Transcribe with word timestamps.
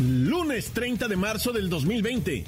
Lunes 0.00 0.70
30 0.70 1.08
de 1.08 1.16
marzo 1.16 1.52
del 1.52 1.68
2020. 1.68 2.44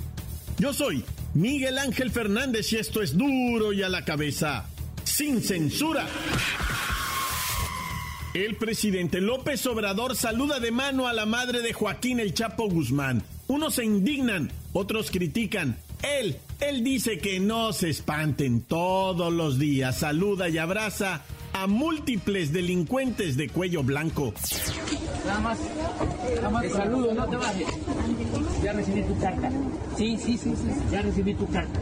Yo 0.58 0.72
soy 0.72 1.04
Miguel 1.34 1.78
Ángel 1.78 2.10
Fernández 2.12 2.72
y 2.72 2.76
esto 2.76 3.02
es 3.02 3.18
duro 3.18 3.72
y 3.72 3.82
a 3.82 3.88
la 3.88 4.04
cabeza, 4.04 4.66
sin 5.02 5.42
censura. 5.42 6.06
El 8.34 8.54
presidente 8.54 9.20
López 9.20 9.66
Obrador 9.66 10.14
saluda 10.14 10.60
de 10.60 10.70
mano 10.70 11.08
a 11.08 11.12
la 11.12 11.26
madre 11.26 11.60
de 11.60 11.72
Joaquín 11.72 12.20
El 12.20 12.34
Chapo 12.34 12.68
Guzmán. 12.68 13.24
Unos 13.48 13.74
se 13.74 13.84
indignan, 13.84 14.52
otros 14.72 15.10
critican. 15.10 15.76
Él, 16.02 16.38
él 16.60 16.84
dice 16.84 17.18
que 17.18 17.40
no 17.40 17.72
se 17.72 17.90
espanten 17.90 18.62
todos 18.62 19.32
los 19.32 19.58
días. 19.58 19.98
Saluda 19.98 20.48
y 20.48 20.58
abraza 20.58 21.24
a 21.52 21.66
múltiples 21.66 22.52
delincuentes 22.52 23.36
de 23.36 23.48
cuello 23.48 23.82
blanco. 23.82 24.32
Nada 25.26 25.40
más, 25.40 25.58
nada 26.36 26.50
más. 26.50 26.62
Te 26.62 26.70
saludo, 26.70 27.14
no 27.14 27.26
te 27.26 27.36
bajes. 27.36 27.66
Ya 28.62 28.72
recibí 28.72 29.02
tu 29.02 29.18
carta. 29.18 29.50
Sí, 29.96 30.16
sí, 30.16 30.38
sí, 30.38 30.54
sí. 30.56 30.68
Ya 30.90 31.02
recibí 31.02 31.34
tu 31.34 31.46
carta. 31.48 31.80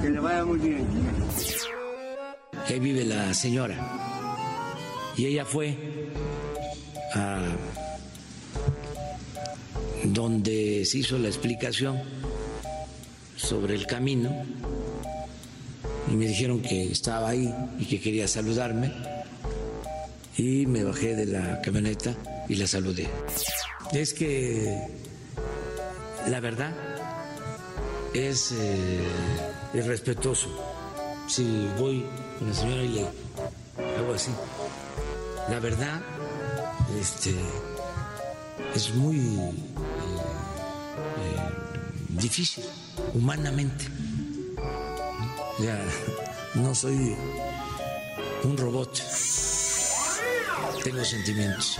Que 0.00 0.10
le 0.10 0.20
vaya 0.20 0.44
muy 0.44 0.58
bien. 0.58 0.86
Ahí 2.68 2.78
vive 2.80 3.04
la 3.04 3.32
señora. 3.34 3.76
Y 5.16 5.26
ella 5.26 5.44
fue 5.44 5.76
a 7.14 7.42
donde 10.04 10.84
se 10.84 10.98
hizo 10.98 11.18
la 11.18 11.28
explicación 11.28 12.02
sobre 13.36 13.74
el 13.74 13.86
camino 13.86 14.44
y 16.10 16.14
me 16.14 16.26
dijeron 16.26 16.60
que 16.60 16.90
estaba 16.90 17.30
ahí 17.30 17.52
y 17.78 17.84
que 17.86 18.00
quería 18.00 18.28
saludarme 18.28 18.92
y 20.36 20.66
me 20.66 20.84
bajé 20.84 21.16
de 21.16 21.26
la 21.26 21.60
camioneta 21.62 22.14
y 22.48 22.56
la 22.56 22.66
saludé. 22.66 23.08
Es 23.92 24.12
que 24.12 24.86
la 26.28 26.40
verdad 26.40 26.74
es 28.12 28.52
eh, 28.52 29.02
irrespetuoso 29.74 30.48
si 31.28 31.68
voy 31.78 32.04
con 32.38 32.48
la 32.48 32.54
señora 32.54 32.82
y 32.82 32.88
le 32.88 33.00
hago 33.98 34.14
así. 34.14 34.30
La 35.50 35.60
verdad 35.60 36.00
este, 37.00 37.34
es 38.74 38.94
muy 38.94 39.18
eh, 39.18 39.52
eh, 41.18 42.20
difícil 42.20 42.64
humanamente. 43.14 43.86
Ya 45.58 45.82
no 46.54 46.74
soy 46.74 47.16
un 48.44 48.56
robot. 48.56 48.92
Tengo 50.84 51.04
sentimientos. 51.04 51.78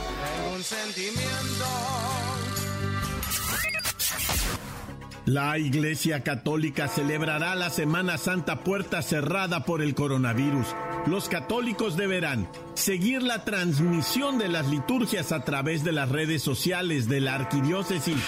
La 5.27 5.59
Iglesia 5.59 6.23
Católica 6.23 6.89
celebrará 6.89 7.55
la 7.55 7.69
Semana 7.69 8.17
Santa 8.17 8.61
puerta 8.61 9.03
cerrada 9.03 9.65
por 9.65 9.83
el 9.83 9.95
coronavirus. 9.95 10.69
Los 11.07 11.29
católicos 11.29 11.97
deberán 11.97 12.49
seguir 12.75 13.23
la 13.23 13.45
transmisión 13.45 14.39
de 14.39 14.49
las 14.49 14.69
liturgias 14.69 15.33
a 15.33 15.45
través 15.45 15.85
de 15.85 15.93
las 15.93 16.09
redes 16.09 16.43
sociales 16.43 17.09
de 17.09 17.21
la 17.21 17.35
arquidiócesis. 17.35 18.23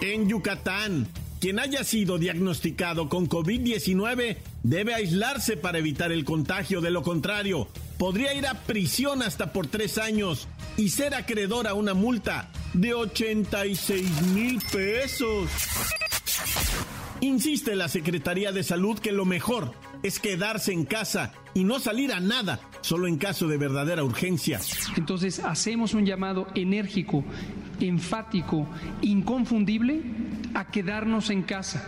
En 0.00 0.28
Yucatán, 0.28 1.08
quien 1.40 1.58
haya 1.58 1.84
sido 1.84 2.18
diagnosticado 2.18 3.08
con 3.08 3.28
COVID-19 3.28 4.38
debe 4.62 4.94
aislarse 4.94 5.56
para 5.56 5.78
evitar 5.78 6.10
el 6.10 6.24
contagio. 6.24 6.80
De 6.80 6.90
lo 6.90 7.02
contrario, 7.02 7.68
podría 7.96 8.34
ir 8.34 8.46
a 8.46 8.54
prisión 8.54 9.22
hasta 9.22 9.52
por 9.52 9.66
tres 9.66 9.98
años 9.98 10.48
y 10.76 10.90
ser 10.90 11.14
acreedor 11.14 11.68
a 11.68 11.74
una 11.74 11.94
multa 11.94 12.50
de 12.74 12.94
86 12.94 14.22
mil 14.34 14.60
pesos. 14.72 15.48
Insiste 17.20 17.74
la 17.74 17.88
Secretaría 17.88 18.52
de 18.52 18.62
Salud 18.62 18.98
que 18.98 19.12
lo 19.12 19.24
mejor 19.24 19.72
es 20.04 20.20
quedarse 20.20 20.72
en 20.72 20.84
casa 20.84 21.32
y 21.54 21.64
no 21.64 21.80
salir 21.80 22.12
a 22.12 22.20
nada, 22.20 22.60
solo 22.80 23.08
en 23.08 23.16
caso 23.16 23.48
de 23.48 23.58
verdadera 23.58 24.04
urgencia. 24.04 24.60
Entonces 24.96 25.40
hacemos 25.40 25.94
un 25.94 26.06
llamado 26.06 26.46
enérgico, 26.54 27.24
enfático, 27.80 28.68
inconfundible 29.02 30.02
a 30.58 30.64
quedarnos 30.64 31.30
en 31.30 31.44
casa, 31.44 31.86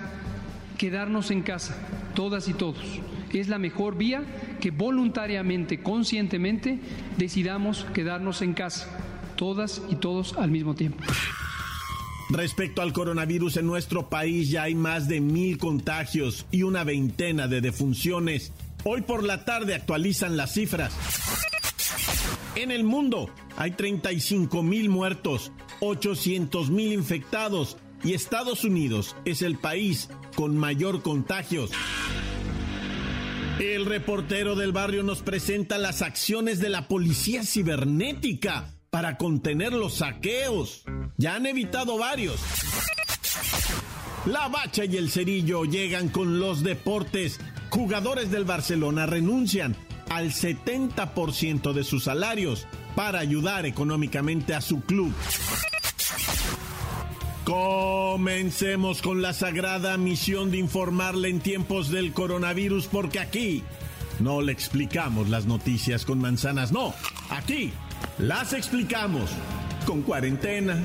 quedarnos 0.78 1.32
en 1.32 1.42
casa, 1.42 1.76
todas 2.14 2.46
y 2.46 2.54
todos. 2.54 2.84
Es 3.32 3.48
la 3.48 3.58
mejor 3.58 3.96
vía 3.96 4.22
que 4.60 4.70
voluntariamente, 4.70 5.82
conscientemente, 5.82 6.78
decidamos 7.18 7.84
quedarnos 7.94 8.42
en 8.42 8.54
casa, 8.54 8.86
todas 9.34 9.82
y 9.90 9.96
todos 9.96 10.36
al 10.36 10.52
mismo 10.52 10.76
tiempo. 10.76 11.02
Respecto 12.28 12.80
al 12.80 12.92
coronavirus 12.92 13.56
en 13.56 13.66
nuestro 13.66 14.08
país 14.08 14.50
ya 14.50 14.62
hay 14.62 14.76
más 14.76 15.08
de 15.08 15.20
mil 15.20 15.58
contagios 15.58 16.46
y 16.52 16.62
una 16.62 16.84
veintena 16.84 17.48
de 17.48 17.60
defunciones. 17.60 18.52
Hoy 18.84 19.00
por 19.00 19.24
la 19.24 19.44
tarde 19.44 19.74
actualizan 19.74 20.36
las 20.36 20.54
cifras. 20.54 20.96
En 22.54 22.70
el 22.70 22.84
mundo 22.84 23.30
hay 23.56 23.72
35 23.72 24.62
mil 24.62 24.90
muertos, 24.90 25.50
800 25.80 26.70
mil 26.70 26.92
infectados 26.92 27.76
y 28.02 28.14
Estados 28.14 28.64
Unidos 28.64 29.16
es 29.24 29.42
el 29.42 29.56
país 29.56 30.08
con 30.34 30.56
mayor 30.56 31.02
contagios. 31.02 31.70
El 33.58 33.84
reportero 33.84 34.56
del 34.56 34.72
barrio 34.72 35.02
nos 35.02 35.20
presenta 35.20 35.76
las 35.76 36.00
acciones 36.00 36.60
de 36.60 36.70
la 36.70 36.88
policía 36.88 37.44
cibernética 37.44 38.70
para 38.88 39.18
contener 39.18 39.72
los 39.72 39.96
saqueos. 39.96 40.84
Ya 41.18 41.34
han 41.34 41.46
evitado 41.46 41.98
varios. 41.98 42.40
La 44.26 44.48
Bacha 44.48 44.84
y 44.84 44.96
el 44.96 45.10
Cerillo 45.10 45.64
llegan 45.64 46.08
con 46.08 46.40
los 46.40 46.62
deportes. 46.62 47.38
Jugadores 47.68 48.30
del 48.30 48.44
Barcelona 48.44 49.06
renuncian 49.06 49.76
al 50.08 50.32
70% 50.32 51.72
de 51.72 51.84
sus 51.84 52.04
salarios 52.04 52.66
para 52.96 53.20
ayudar 53.20 53.66
económicamente 53.66 54.54
a 54.54 54.60
su 54.60 54.80
club. 54.80 55.12
Comencemos 57.50 59.02
con 59.02 59.22
la 59.22 59.32
sagrada 59.32 59.96
misión 59.96 60.52
de 60.52 60.58
informarle 60.58 61.30
en 61.30 61.40
tiempos 61.40 61.90
del 61.90 62.12
coronavirus 62.12 62.86
porque 62.86 63.18
aquí 63.18 63.64
no 64.20 64.40
le 64.40 64.52
explicamos 64.52 65.28
las 65.28 65.46
noticias 65.46 66.04
con 66.04 66.20
manzanas, 66.20 66.70
no, 66.70 66.94
aquí 67.28 67.72
las 68.18 68.52
explicamos 68.52 69.30
con 69.84 70.02
cuarentena. 70.02 70.84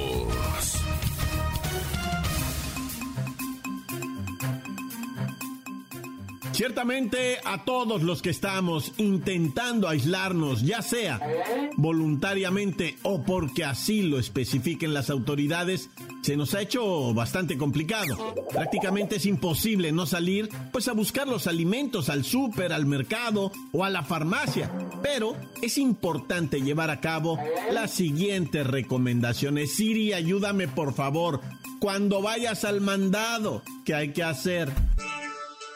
Ciertamente 6.61 7.39
a 7.43 7.65
todos 7.65 8.03
los 8.03 8.21
que 8.21 8.29
estamos 8.29 8.91
intentando 8.97 9.89
aislarnos, 9.89 10.61
ya 10.61 10.83
sea 10.83 11.19
voluntariamente 11.75 12.97
o 13.01 13.23
porque 13.23 13.65
así 13.65 14.03
lo 14.03 14.19
especifiquen 14.19 14.93
las 14.93 15.09
autoridades, 15.09 15.89
se 16.21 16.37
nos 16.37 16.53
ha 16.53 16.61
hecho 16.61 17.15
bastante 17.15 17.57
complicado. 17.57 18.35
Prácticamente 18.51 19.15
es 19.15 19.25
imposible 19.25 19.91
no 19.91 20.05
salir 20.05 20.49
pues 20.71 20.87
a 20.87 20.93
buscar 20.93 21.27
los 21.27 21.47
alimentos 21.47 22.09
al 22.09 22.23
súper, 22.23 22.73
al 22.73 22.85
mercado 22.85 23.51
o 23.71 23.83
a 23.83 23.89
la 23.89 24.03
farmacia. 24.03 24.71
Pero 25.01 25.35
es 25.63 25.79
importante 25.79 26.61
llevar 26.61 26.91
a 26.91 27.01
cabo 27.01 27.39
las 27.71 27.89
siguientes 27.89 28.67
recomendaciones. 28.67 29.73
Siri, 29.73 30.13
ayúdame 30.13 30.67
por 30.67 30.93
favor. 30.93 31.41
Cuando 31.79 32.21
vayas 32.21 32.65
al 32.65 32.81
mandado, 32.81 33.63
¿qué 33.83 33.95
hay 33.95 34.13
que 34.13 34.21
hacer? 34.21 34.71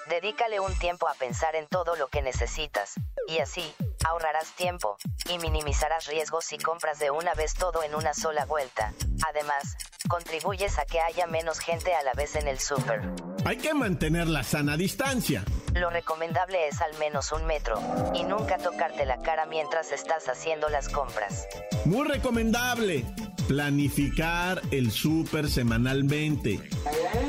Dedícale 0.10 0.60
un 0.60 0.78
tiempo 0.78 1.08
a 1.08 1.16
pensar 1.16 1.56
en 1.56 1.66
todo 1.66 1.96
lo 1.96 2.10
que 2.10 2.22
necesitas, 2.22 2.94
y 3.28 3.40
así, 3.40 3.74
ahorrarás 4.06 4.52
tiempo, 4.56 4.98
y 5.28 5.40
minimizarás 5.40 6.06
riesgos 6.06 6.46
si 6.46 6.60
compras 6.60 7.00
de 7.00 7.10
una 7.10 7.34
vez 7.34 7.56
todo 7.56 7.82
en 7.82 7.96
una 7.96 8.14
sola 8.14 8.46
vuelta. 8.46 8.94
Además, 9.28 9.76
contribuyes 10.08 10.78
a 10.78 10.86
que 10.86 11.00
haya 11.02 11.26
menos 11.26 11.58
gente 11.58 11.96
a 11.96 12.04
la 12.04 12.14
vez 12.14 12.36
en 12.36 12.48
el 12.48 12.60
súper. 12.60 13.02
Hay 13.46 13.58
que 13.58 13.74
mantener 13.74 14.28
la 14.28 14.44
sana 14.44 14.78
distancia. 14.78 15.44
Lo 15.74 15.90
recomendable 15.90 16.68
es 16.68 16.82
al 16.82 16.94
menos 17.00 17.32
un 17.32 17.46
metro, 17.46 17.82
y 18.14 18.24
nunca 18.26 18.60
tocarte 18.60 19.08
la 19.08 19.18
cara 19.24 19.48
mientras 19.48 19.92
estás 19.92 20.30
haciendo 20.30 20.70
las 20.70 20.88
compras. 20.88 21.48
Muy 21.86 22.08
recomendable. 22.08 23.06
Planificar 23.48 24.60
el 24.72 24.92
súper 24.92 25.48
semanalmente. 25.48 26.68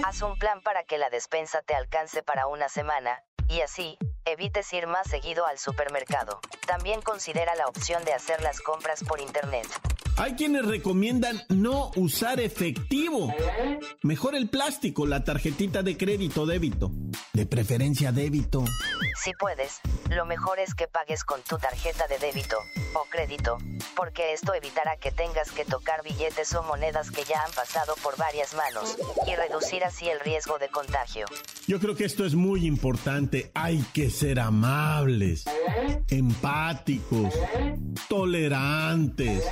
Haz 0.03 0.23
un 0.23 0.39
plan 0.39 0.63
para 0.63 0.83
que 0.85 0.97
la 0.97 1.11
despensa 1.11 1.61
te 1.61 1.75
alcance 1.75 2.23
para 2.23 2.47
una 2.47 2.71
semana, 2.71 3.23
y 3.51 3.61
así, 3.61 3.99
evites 4.25 4.73
ir 4.73 4.87
más 4.87 5.07
seguido 5.11 5.45
al 5.45 5.59
supermercado. 5.59 6.41
También 6.67 7.03
considera 7.03 7.55
la 7.55 7.67
opción 7.67 8.03
de 8.07 8.15
hacer 8.15 8.41
las 8.41 8.63
compras 8.63 9.05
por 9.05 9.21
internet. 9.21 9.67
Hay 10.19 10.33
quienes 10.33 10.65
recomiendan 10.65 11.43
no 11.51 11.91
usar 11.95 12.41
efectivo. 12.41 13.35
Mejor 14.03 14.35
el 14.35 14.49
plástico, 14.49 15.07
la 15.07 15.25
tarjetita 15.25 15.83
de 15.83 15.97
crédito 15.99 16.47
débito. 16.47 16.91
De 17.35 17.45
preferencia 17.45 18.13
débito. 18.13 18.65
Si 19.23 19.33
puedes, 19.35 19.81
lo 20.11 20.25
mejor 20.25 20.59
es 20.59 20.75
que 20.75 20.87
pagues 20.87 21.25
con 21.25 21.41
tu 21.43 21.59
tarjeta 21.59 22.07
de 22.07 22.19
débito 22.19 22.57
o 22.95 23.05
crédito, 23.11 23.59
porque 23.95 24.33
esto 24.33 24.55
evitará 24.55 24.97
que 24.97 25.11
tengas 25.11 25.51
que 25.51 25.65
tocar 25.65 26.03
billetes 26.03 26.55
o 26.55 26.63
monedas 26.63 27.11
que 27.11 27.25
ya 27.25 27.43
han 27.45 27.53
pasado 27.53 27.95
por 28.03 28.17
varias 28.17 28.55
manos 28.55 28.97
y 29.27 29.35
reducir 29.35 29.85
así 29.85 30.09
el 30.09 30.21
riesgo 30.21 30.59
de 30.59 30.69
contagio. 30.69 31.27
Yo 31.67 31.81
creo 31.81 31.97
que 31.97 32.05
esto 32.05 32.25
es 32.25 32.35
muy 32.35 32.67
importante. 32.67 33.51
Hay 33.55 33.83
que 33.93 34.11
ser 34.11 34.39
amables, 34.39 35.45
empáticos, 36.09 37.35
tolerantes. 38.09 39.43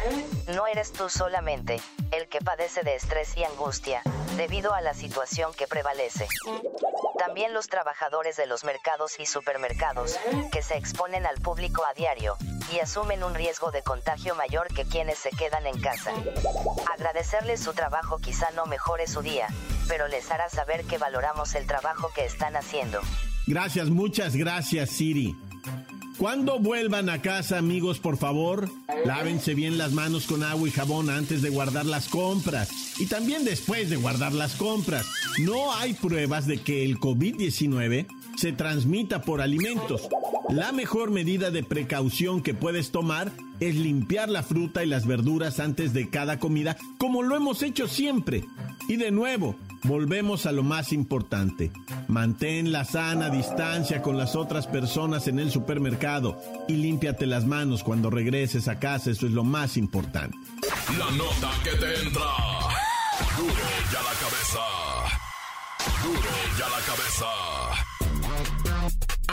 No 0.54 0.68
eres 0.68 0.92
tú 0.92 1.08
solamente 1.08 1.80
el 2.12 2.28
que 2.28 2.38
padece 2.38 2.82
de 2.82 2.94
estrés 2.94 3.36
y 3.36 3.42
angustia, 3.42 4.02
debido 4.36 4.72
a 4.72 4.80
la 4.80 4.94
situación 4.94 5.52
que 5.52 5.66
prevalece. 5.66 6.28
También 7.18 7.52
los 7.52 7.66
trabajadores 7.66 8.36
de 8.36 8.46
los 8.46 8.62
mercados 8.62 9.18
y 9.18 9.26
supermercados, 9.26 10.16
que 10.52 10.62
se 10.62 10.76
exponen 10.76 11.26
al 11.26 11.40
público 11.40 11.84
a 11.84 11.92
diario, 11.94 12.36
y 12.72 12.78
asumen 12.78 13.24
un 13.24 13.34
riesgo 13.34 13.72
de 13.72 13.82
contagio 13.82 14.36
mayor 14.36 14.68
que 14.68 14.84
quienes 14.84 15.18
se 15.18 15.30
quedan 15.30 15.66
en 15.66 15.80
casa. 15.80 16.12
Agradecerles 16.92 17.60
su 17.60 17.72
trabajo 17.72 18.18
quizá 18.18 18.50
no 18.52 18.66
mejore 18.66 19.08
su 19.08 19.22
día, 19.22 19.48
pero 19.88 20.06
les 20.06 20.30
hará 20.30 20.48
saber 20.50 20.84
que 20.84 20.98
valoramos 20.98 21.54
el 21.56 21.66
trabajo 21.66 22.12
que 22.14 22.24
están 22.24 22.54
haciendo. 22.54 23.00
Gracias, 23.46 23.88
muchas 23.90 24.36
gracias, 24.36 24.90
Siri. 24.90 25.34
Cuando 26.19 26.61
vuelvan 26.61 27.08
a 27.08 27.20
casa, 27.20 27.58
amigos, 27.58 27.99
por 27.99 28.16
favor, 28.16 28.70
lávense 29.05 29.55
bien 29.55 29.78
las 29.78 29.93
manos 29.93 30.26
con 30.26 30.44
agua 30.44 30.69
y 30.69 30.70
jabón 30.70 31.11
antes 31.11 31.43
de 31.43 31.50
guardar 31.50 31.87
las 31.87 32.08
compras 32.08 33.00
y 33.00 33.06
también 33.06 33.44
después 33.44 33.90
de 33.90 33.96
guardar 33.96 34.32
las 34.32 34.55
compras. 34.55 35.06
No 35.40 35.75
hay 35.75 35.94
pruebas 35.94 36.46
de 36.46 36.58
que 36.58 36.84
el 36.84 37.00
COVID-19 37.00 38.06
se 38.37 38.52
transmita 38.52 39.22
por 39.22 39.40
alimentos. 39.40 40.08
La 40.49 40.70
mejor 40.70 41.11
medida 41.11 41.50
de 41.50 41.64
precaución 41.64 42.43
que 42.43 42.55
puedes 42.55 42.93
tomar 42.93 43.32
es 43.58 43.75
limpiar 43.75 44.28
la 44.28 44.44
fruta 44.44 44.84
y 44.84 44.87
las 44.87 45.06
verduras 45.06 45.58
antes 45.58 45.93
de 45.93 46.10
cada 46.10 46.38
comida, 46.38 46.76
como 46.96 47.22
lo 47.22 47.34
hemos 47.37 47.62
hecho 47.62 47.88
siempre. 47.88 48.44
Y 48.88 48.96
de 48.96 49.10
nuevo, 49.10 49.56
volvemos 49.84 50.46
a 50.46 50.52
lo 50.52 50.62
más 50.62 50.92
importante. 50.92 51.70
Mantén 52.08 52.72
la 52.72 52.84
sana 52.84 53.31
distancia 53.31 54.02
con 54.02 54.19
las 54.19 54.34
otras 54.36 54.66
personas 54.66 55.28
en 55.28 55.38
el 55.38 55.50
supermercado 55.50 56.40
y 56.69 56.75
límpiate 56.75 57.26
las 57.26 57.46
manos 57.46 57.84
cuando 57.84 58.10
regreses 58.10 58.69
a 58.69 58.78
casa, 58.78 59.10
eso 59.10 59.26
es 59.26 59.32
lo 59.32 59.44
más 59.44 59.76
importante. 59.76 60.36
La 60.98 61.10
nota 61.16 61.50
que 61.62 61.70
te 61.70 62.02
entra. 62.02 62.31
Duro 63.36 63.52
ya 63.92 64.02
la 64.02 64.14
cabeza. 64.20 64.60
Duro 66.02 66.31
ya 66.58 66.69
la 66.69 66.81
cabeza. 66.84 67.63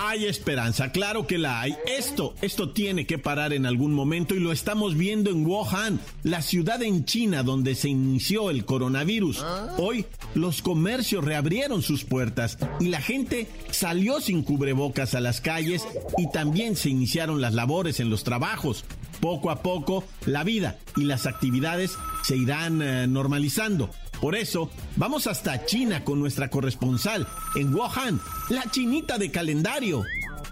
Hay 0.04 0.26
esperanza, 0.26 0.92
claro 0.92 1.28
que 1.28 1.38
la 1.38 1.62
hay. 1.62 1.76
Esto, 1.86 2.34
esto 2.42 2.72
tiene 2.72 3.06
que 3.06 3.20
parar 3.20 3.54
en 3.54 3.68
algún 3.68 3.94
momento 3.94 4.34
y 4.34 4.40
lo 4.40 4.52
estamos 4.52 4.98
viendo 4.98 5.30
en 5.30 5.46
Wuhan, 5.46 6.00
la 6.24 6.42
ciudad 6.42 6.82
en 6.82 7.06
China 7.06 7.44
donde 7.44 7.76
se 7.76 7.90
inició 7.90 8.50
el 8.50 8.66
coronavirus. 8.66 9.46
Hoy 9.78 10.08
los 10.34 10.64
comercios 10.64 11.24
reabrieron 11.24 11.84
sus 11.84 12.04
puertas 12.04 12.58
y 12.80 12.88
la 12.88 13.00
gente 13.00 13.48
salió 13.70 14.20
sin 14.22 14.42
cubrebocas 14.42 15.14
a 15.14 15.22
las 15.22 15.40
calles 15.40 15.88
y 16.18 16.32
también 16.32 16.76
se 16.76 16.90
iniciaron 16.90 17.40
las 17.40 17.54
labores 17.54 18.00
en 18.00 18.10
los 18.10 18.24
trabajos. 18.24 18.86
Poco 19.20 19.52
a 19.52 19.62
poco, 19.62 20.04
la 20.26 20.44
vida 20.44 20.80
y 20.96 21.04
las 21.04 21.28
actividades 21.28 21.96
se 22.24 22.36
irán 22.38 22.82
eh, 22.82 23.06
normalizando. 23.06 23.92
Por 24.22 24.36
eso, 24.36 24.70
vamos 24.98 25.26
hasta 25.26 25.66
China 25.66 26.04
con 26.04 26.20
nuestra 26.20 26.52
corresponsal 26.52 27.28
en 27.56 27.74
Wuhan, 27.74 28.22
la 28.50 28.70
chinita 28.70 29.18
de 29.18 29.32
calendario. 29.32 30.04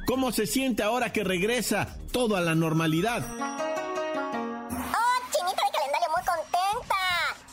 ¿Cómo 0.07 0.31
se 0.31 0.47
siente 0.47 0.81
ahora 0.81 1.13
que 1.13 1.23
regresa 1.23 1.95
todo 2.11 2.35
a 2.35 2.41
la 2.41 2.55
normalidad? 2.55 3.23
Oh, 3.31 3.45
chinita 5.29 5.61
de 5.61 5.71
calendario, 5.71 6.09
muy 6.09 6.25
contenta. 6.25 6.97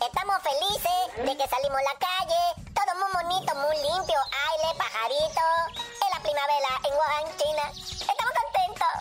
Estamos 0.06 0.36
felices 0.40 1.06
de 1.18 1.36
que 1.36 1.46
salimos 1.50 1.76
a 1.76 1.84
la 1.84 1.98
calle. 2.00 2.40
Todo 2.72 2.96
muy 2.96 3.12
bonito, 3.12 3.52
muy 3.54 3.76
limpio. 3.76 4.16
Aire, 4.48 4.72
pajarito. 4.78 5.44
Es 5.76 6.10
la 6.16 6.20
primavera 6.22 6.72
en 6.82 6.92
Wuhan, 6.96 7.28
China. 7.36 7.64
Estamos 7.92 8.32
contentos. 8.40 8.92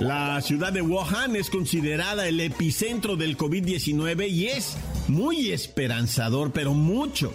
La 0.00 0.40
ciudad 0.40 0.72
de 0.72 0.80
Wuhan 0.80 1.36
es 1.36 1.50
considerada 1.50 2.26
el 2.26 2.40
epicentro 2.40 3.16
del 3.16 3.36
COVID-19 3.36 4.30
y 4.30 4.46
es 4.48 4.78
muy 5.08 5.52
esperanzador, 5.52 6.52
pero 6.52 6.72
mucho. 6.72 7.32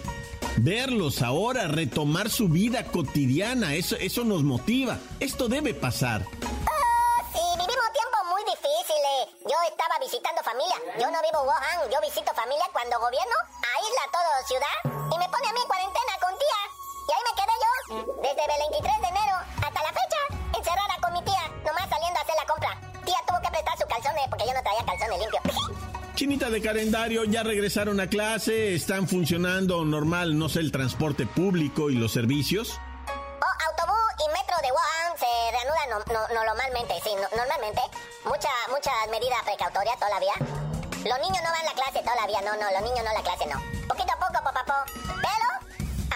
Verlos 0.58 1.22
ahora 1.22 1.66
retomar 1.66 2.28
su 2.28 2.48
vida 2.48 2.84
cotidiana, 2.84 3.74
eso, 3.74 3.96
eso 3.96 4.24
nos 4.24 4.42
motiva. 4.42 4.98
Esto 5.20 5.48
debe 5.48 5.72
pasar. 5.72 6.22
Oh, 6.22 7.18
sí, 7.32 7.40
vivimos 7.56 7.88
tiempos 7.92 8.22
muy 8.28 8.42
difíciles. 8.44 9.32
Yo 9.48 9.56
estaba 9.64 9.96
visitando 9.98 10.42
familia. 10.42 10.76
Yo 11.00 11.10
no 11.10 11.18
vivo 11.24 11.40
Wuhan, 11.48 11.88
yo 11.90 11.98
visito 12.04 12.32
familia 12.34 12.68
cuando 12.72 13.00
gobierno 13.00 13.36
aísla 13.64 14.04
todo 14.12 14.28
ciudad 14.46 14.76
y 15.08 15.16
me 15.18 15.28
pone 15.32 15.48
a 15.48 15.52
mí 15.52 15.60
en 15.62 15.68
cuarentena 15.68 16.12
con 16.20 16.32
tía. 16.36 16.60
Y 17.02 17.10
ahí 17.16 17.22
me 17.24 17.34
quedé 17.40 17.54
yo, 17.56 17.72
desde 18.22 18.42
el 18.44 18.60
23 18.76 19.00
de 19.00 19.08
enero 19.08 19.36
hasta 19.56 19.80
la 19.82 19.92
fecha, 19.96 20.20
encerrada 20.52 20.94
con 21.00 21.12
mi 21.16 21.22
tía, 21.24 21.44
nomás 21.64 21.88
saliendo 21.88 22.18
a 22.20 22.22
hacer 22.22 22.36
la 22.36 22.46
compra. 22.46 22.72
Tía 23.08 23.20
tuvo 23.26 23.40
que 23.40 23.50
prestar 23.50 23.74
sus 23.80 23.88
calzones 23.88 24.28
porque 24.28 24.46
yo 24.46 24.52
no 24.52 24.62
traía 24.62 24.84
calzones 24.84 25.18
limpios. 25.18 25.51
Chinita 26.22 26.50
de 26.50 26.62
calendario, 26.62 27.24
ya 27.24 27.42
regresaron 27.42 27.98
a 27.98 28.06
clase, 28.06 28.76
están 28.76 29.08
funcionando 29.08 29.84
normal, 29.84 30.38
no 30.38 30.48
sé, 30.48 30.60
el 30.60 30.70
transporte 30.70 31.26
público 31.26 31.90
y 31.90 31.96
los 31.98 32.12
servicios. 32.12 32.78
Oh, 33.10 33.54
autobús 33.66 34.06
y 34.22 34.30
metro 34.30 34.54
de 34.62 34.70
Wuhan 34.70 35.18
se 35.18 35.26
reanudan 35.50 35.88
no, 35.90 35.98
no- 36.14 36.28
no- 36.30 36.44
normalmente, 36.46 36.94
sí, 37.02 37.10
no- 37.18 37.26
normalmente. 37.36 37.82
Mucha, 38.24 38.50
muchas 38.70 38.94
medidas 39.10 39.42
precautorias 39.42 39.98
todavía. 39.98 40.34
Los 41.02 41.18
niños 41.26 41.42
no 41.42 41.50
van 41.50 41.66
a 41.66 41.70
la 41.70 41.74
clase 41.74 41.98
todavía, 42.06 42.38
no, 42.46 42.54
no, 42.54 42.70
los 42.70 42.82
niños 42.86 43.02
no 43.02 43.10
a 43.10 43.14
la 43.18 43.22
clase, 43.26 43.46
no. 43.50 43.58
Poquito 43.90 44.12
a 44.14 44.18
poco, 44.22 44.38
papá, 44.46 44.62
Pero 45.26 45.48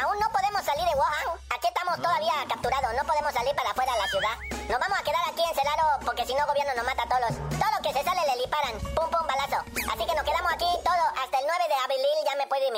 aún 0.07 0.21
no 0.23 0.31
podemos 0.31 0.63
salir 0.63 0.87
de 0.87 0.95
Wuhan. 0.95 1.35
Aquí 1.51 1.67
estamos 1.67 1.97
todavía 1.99 2.47
capturados, 2.47 2.95
no 2.95 3.03
podemos 3.11 3.35
salir 3.35 3.51
para 3.59 3.75
afuera 3.75 3.91
de 3.91 3.99
la 3.99 4.07
ciudad. 4.07 4.37
Nos 4.71 4.79
vamos 4.79 4.99
a 4.99 5.03
quedar 5.03 5.25
aquí 5.27 5.43
encerrados 5.51 5.99
porque 6.07 6.23
si 6.23 6.35
no 6.39 6.47
gobierno 6.47 6.79
nos 6.79 6.87
mata 6.87 7.03
a 7.03 7.11
todos. 7.11 7.35
Todo 7.59 7.71
lo 7.75 7.83
que 7.83 7.91
se 7.91 8.05
sale 8.07 8.23
le 8.23 8.39
disparan. 8.39 8.75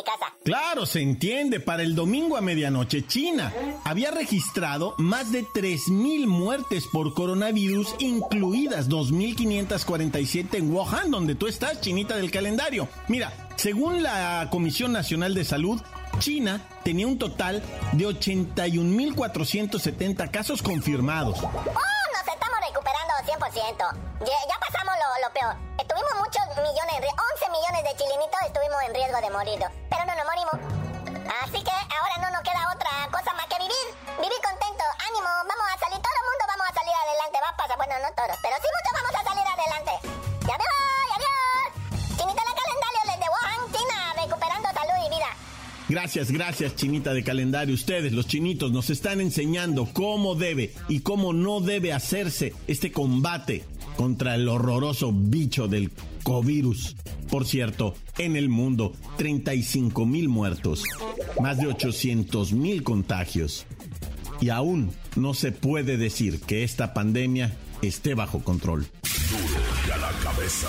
Casa. 0.09 0.35
Claro, 0.45 0.87
se 0.87 1.03
entiende, 1.03 1.61
para 1.61 1.83
el 1.83 1.95
domingo 1.95 2.37
a 2.37 2.41
medianoche 2.41 3.07
China 3.07 3.53
había 3.85 4.11
registrado 4.11 4.95
más 4.99 5.31
de 5.33 5.45
3.000 5.45 6.27
muertes 6.27 6.87
por 6.91 7.13
coronavirus, 7.15 7.95
incluidas 7.99 8.89
2.547 8.89 10.55
en 10.55 10.73
Wuhan, 10.73 11.11
donde 11.11 11.35
tú 11.35 11.47
estás, 11.47 11.81
Chinita 11.81 12.17
del 12.17 12.31
calendario. 12.31 12.89
Mira, 13.09 13.49
según 13.57 14.03
la 14.03 14.49
Comisión 14.51 14.93
Nacional 14.93 15.35
de 15.35 15.45
Salud, 15.45 15.81
China 16.19 16.67
tenía 16.85 17.07
un 17.07 17.19
total 17.19 17.63
de 17.93 18.07
81.470 18.07 20.31
casos 20.31 20.63
confirmados. 20.63 21.39
¡Oh! 21.43 21.98
Ya, 24.21 24.59
pasamos 24.61 24.95
lo, 24.99 25.27
lo 25.27 25.33
peor. 25.33 25.55
Estuvimos 25.79 26.15
muchos 26.19 26.43
millones, 26.57 26.95
en 26.97 27.03
ri- 27.03 27.17
11 27.35 27.51
millones 27.51 27.85
de 27.85 27.97
chilinitos 27.97 28.41
estuvimos 28.47 28.83
en 28.83 28.95
riesgo 28.95 29.21
de 29.21 29.31
morir. 29.31 29.61
Pero 29.89 30.05
no 30.05 30.15
nos 30.15 30.25
morimos. 30.27 30.55
Así 31.45 31.63
que 31.65 31.71
ahora 31.71 32.17
no 32.21 32.28
Gracias, 46.01 46.31
gracias, 46.31 46.77
Chinita 46.77 47.13
de 47.13 47.25
calendario. 47.25 47.75
Ustedes, 47.75 48.13
los 48.13 48.29
chinitos, 48.29 48.71
nos 48.71 48.89
están 48.89 49.21
enseñando 49.21 49.85
cómo 49.93 50.37
debe 50.37 50.73
y 50.89 51.01
cómo 51.01 51.33
no 51.33 51.61
debe 51.61 51.93
hacerse 51.93 52.55
este 52.69 52.93
combate 52.93 53.65
contra 53.97 54.37
el 54.37 54.47
horroroso 54.47 55.13
bicho 55.13 55.67
del 55.67 55.91
covirus. 56.23 56.95
Por 57.29 57.45
cierto, 57.47 57.97
en 58.17 58.37
el 58.37 58.49
mundo, 58.49 58.93
35 59.17 60.07
mil 60.07 60.29
muertos, 60.29 60.85
más 61.41 61.59
de 61.59 61.67
800 61.67 62.53
mil 62.53 62.85
contagios. 62.85 63.67
Y 64.41 64.51
aún 64.51 64.93
no 65.17 65.35
se 65.35 65.51
puede 65.51 65.97
decir 65.97 66.41
que 66.43 66.63
esta 66.63 66.95
pandemia 66.95 67.57
esté 67.83 68.15
bajo 68.15 68.45
control. 68.45 68.87
Duro 69.31 69.65
ya 69.89 69.97
la 69.97 70.13
cabeza. 70.23 70.69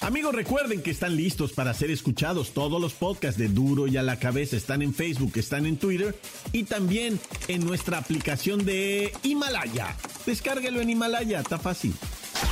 Amigos, 0.00 0.34
recuerden 0.34 0.82
que 0.82 0.90
están 0.90 1.14
listos 1.14 1.52
para 1.52 1.74
ser 1.74 1.90
escuchados. 1.90 2.52
Todos 2.52 2.80
los 2.80 2.94
podcasts 2.94 3.38
de 3.38 3.48
Duro 3.48 3.86
y 3.86 3.98
a 3.98 4.02
la 4.02 4.18
cabeza 4.18 4.56
están 4.56 4.80
en 4.80 4.94
Facebook, 4.94 5.32
están 5.34 5.66
en 5.66 5.76
Twitter 5.76 6.18
y 6.52 6.64
también 6.64 7.20
en 7.48 7.66
nuestra 7.66 7.98
aplicación 7.98 8.64
de 8.64 9.12
Himalaya. 9.22 9.94
Descárguelo 10.24 10.80
en 10.80 10.90
Himalaya, 10.90 11.40
está 11.40 11.58
fácil. 11.58 11.94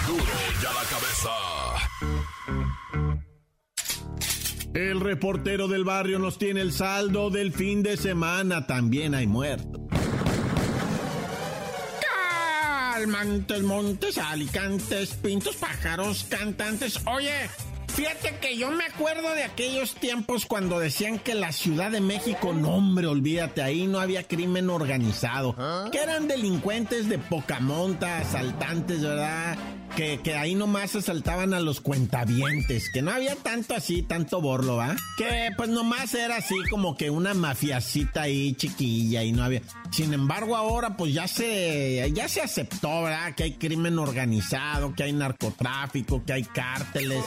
Duro 0.06 0.22
y 0.62 0.66
a 0.66 0.72
la 0.74 0.82
cabeza. 0.90 1.30
El 4.74 5.00
reportero 5.00 5.66
del 5.68 5.84
barrio 5.84 6.18
nos 6.18 6.38
tiene 6.38 6.60
el 6.60 6.72
saldo 6.72 7.30
del 7.30 7.52
fin 7.52 7.82
de 7.82 7.96
semana. 7.96 8.66
También 8.66 9.14
hay 9.14 9.26
muertos. 9.26 9.77
Almantes, 13.08 13.62
montes, 13.62 14.18
alicantes, 14.18 15.14
pintos, 15.14 15.56
pájaros, 15.56 16.26
cantantes. 16.28 17.00
Oye, 17.06 17.48
fíjate 17.98 18.36
que 18.40 18.56
yo 18.56 18.70
me 18.70 18.84
acuerdo 18.84 19.34
de 19.34 19.42
aquellos 19.42 19.96
tiempos 19.96 20.46
cuando 20.46 20.78
decían 20.78 21.18
que 21.18 21.34
la 21.34 21.50
Ciudad 21.50 21.90
de 21.90 22.00
México, 22.00 22.52
no 22.52 22.76
hombre, 22.76 23.08
olvídate, 23.08 23.60
ahí 23.60 23.88
no 23.88 23.98
había 23.98 24.22
crimen 24.22 24.70
organizado. 24.70 25.56
¿Ah? 25.58 25.88
Que 25.90 25.98
eran 25.98 26.28
delincuentes 26.28 27.08
de 27.08 27.18
poca 27.18 27.58
monta, 27.58 28.18
asaltantes, 28.18 29.02
¿verdad? 29.02 29.58
que, 29.96 30.20
que, 30.22 30.36
ahí 30.36 30.54
nomás 30.54 30.94
asaltaban 30.94 31.54
a 31.54 31.60
los 31.60 31.80
cuentavientes, 31.80 32.90
que 32.92 33.02
no 33.02 33.10
había 33.10 33.34
tanto 33.34 33.74
así, 33.74 34.02
tanto 34.02 34.40
borlo, 34.40 34.76
¿va? 34.76 34.94
Que 35.16 35.50
pues 35.56 35.68
nomás 35.68 36.14
era 36.14 36.36
así 36.36 36.54
como 36.70 36.96
que 36.96 37.10
una 37.10 37.34
mafiacita 37.34 38.22
ahí 38.22 38.54
chiquilla 38.54 39.24
y 39.24 39.32
no 39.32 39.42
había... 39.42 39.62
Sin 39.90 40.12
embargo, 40.12 40.56
ahora 40.56 40.96
pues 40.96 41.14
ya 41.14 41.26
se, 41.26 42.10
ya 42.12 42.28
se 42.28 42.42
aceptó, 42.42 43.02
¿verdad? 43.02 43.34
Que 43.34 43.44
hay 43.44 43.52
crimen 43.54 43.98
organizado, 43.98 44.94
que 44.94 45.04
hay 45.04 45.12
narcotráfico, 45.12 46.22
que 46.24 46.32
hay 46.34 46.44
cárteles, 46.44 47.24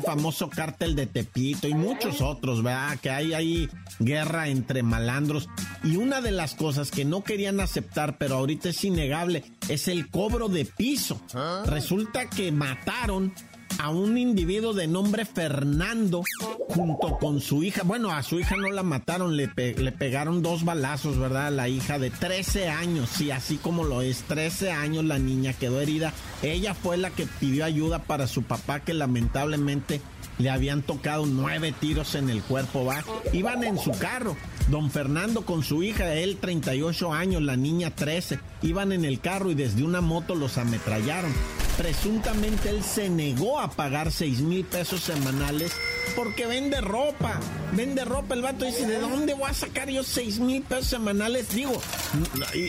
famoso 0.00 0.48
cártel 0.48 0.94
de 0.94 1.06
Tepito 1.06 1.68
y 1.68 1.74
muchos 1.74 2.20
otros, 2.20 2.62
¿verdad? 2.62 2.98
Que 3.00 3.10
hay 3.10 3.34
ahí 3.34 3.68
guerra 3.98 4.48
entre 4.48 4.82
malandros. 4.82 5.48
Y 5.84 5.96
una 5.96 6.20
de 6.20 6.32
las 6.32 6.54
cosas 6.54 6.90
que 6.90 7.04
no 7.04 7.22
querían 7.22 7.60
aceptar, 7.60 8.18
pero 8.18 8.36
ahorita 8.36 8.68
es 8.70 8.84
innegable, 8.84 9.44
es 9.68 9.88
el 9.88 10.08
cobro 10.08 10.48
de 10.48 10.64
piso. 10.64 11.20
¿Ah? 11.34 11.64
Resulta 11.66 12.28
que 12.28 12.52
mataron 12.52 13.32
a 13.78 13.90
un 13.90 14.18
individuo 14.18 14.72
de 14.72 14.86
nombre 14.86 15.24
Fernando 15.24 16.22
junto 16.68 17.18
con 17.18 17.40
su 17.40 17.62
hija. 17.62 17.82
Bueno, 17.84 18.10
a 18.12 18.22
su 18.22 18.38
hija 18.38 18.56
no 18.56 18.70
la 18.70 18.82
mataron, 18.82 19.36
le, 19.36 19.50
le 19.56 19.92
pegaron 19.92 20.42
dos 20.42 20.64
balazos, 20.64 21.18
¿verdad? 21.18 21.52
La 21.52 21.68
hija 21.68 21.98
de 21.98 22.10
13 22.10 22.68
años, 22.68 23.08
sí, 23.10 23.30
así 23.30 23.56
como 23.56 23.84
lo 23.84 24.02
es, 24.02 24.22
13 24.22 24.70
años 24.72 25.04
la 25.04 25.18
niña 25.18 25.52
quedó 25.52 25.80
herida. 25.80 26.12
Ella 26.42 26.74
fue 26.74 26.96
la 26.96 27.10
que 27.10 27.26
pidió 27.26 27.64
ayuda 27.64 28.00
para 28.00 28.26
su 28.26 28.42
papá 28.42 28.80
que 28.80 28.94
lamentablemente 28.94 30.00
le 30.38 30.50
habían 30.50 30.82
tocado 30.82 31.26
nueve 31.26 31.74
tiros 31.78 32.14
en 32.14 32.30
el 32.30 32.42
cuerpo, 32.42 32.84
va. 32.84 33.04
Iban 33.32 33.64
en 33.64 33.78
su 33.78 33.90
carro. 33.92 34.36
Don 34.68 34.90
Fernando 34.90 35.46
con 35.46 35.62
su 35.62 35.84
hija, 35.84 36.12
él 36.14 36.38
38 36.40 37.12
años, 37.12 37.42
la 37.42 37.56
niña 37.56 37.94
13, 37.94 38.40
iban 38.62 38.90
en 38.90 39.04
el 39.04 39.20
carro 39.20 39.52
y 39.52 39.54
desde 39.54 39.84
una 39.84 40.00
moto 40.00 40.34
los 40.34 40.58
ametrallaron. 40.58 41.32
Presuntamente 41.76 42.70
él 42.70 42.82
se 42.82 43.08
negó 43.08 43.60
a 43.60 43.70
pagar 43.70 44.10
6 44.10 44.40
mil 44.40 44.64
pesos 44.64 45.02
semanales 45.02 45.72
porque 46.16 46.46
vende 46.46 46.80
ropa. 46.80 47.38
Vende 47.72 48.04
ropa. 48.04 48.34
El 48.34 48.42
vato 48.42 48.64
dice, 48.64 48.86
¿de 48.86 48.98
dónde 48.98 49.34
voy 49.34 49.50
a 49.50 49.54
sacar 49.54 49.88
yo 49.88 50.02
6 50.02 50.40
mil 50.40 50.62
pesos 50.62 50.86
semanales? 50.86 51.54
Digo, 51.54 51.80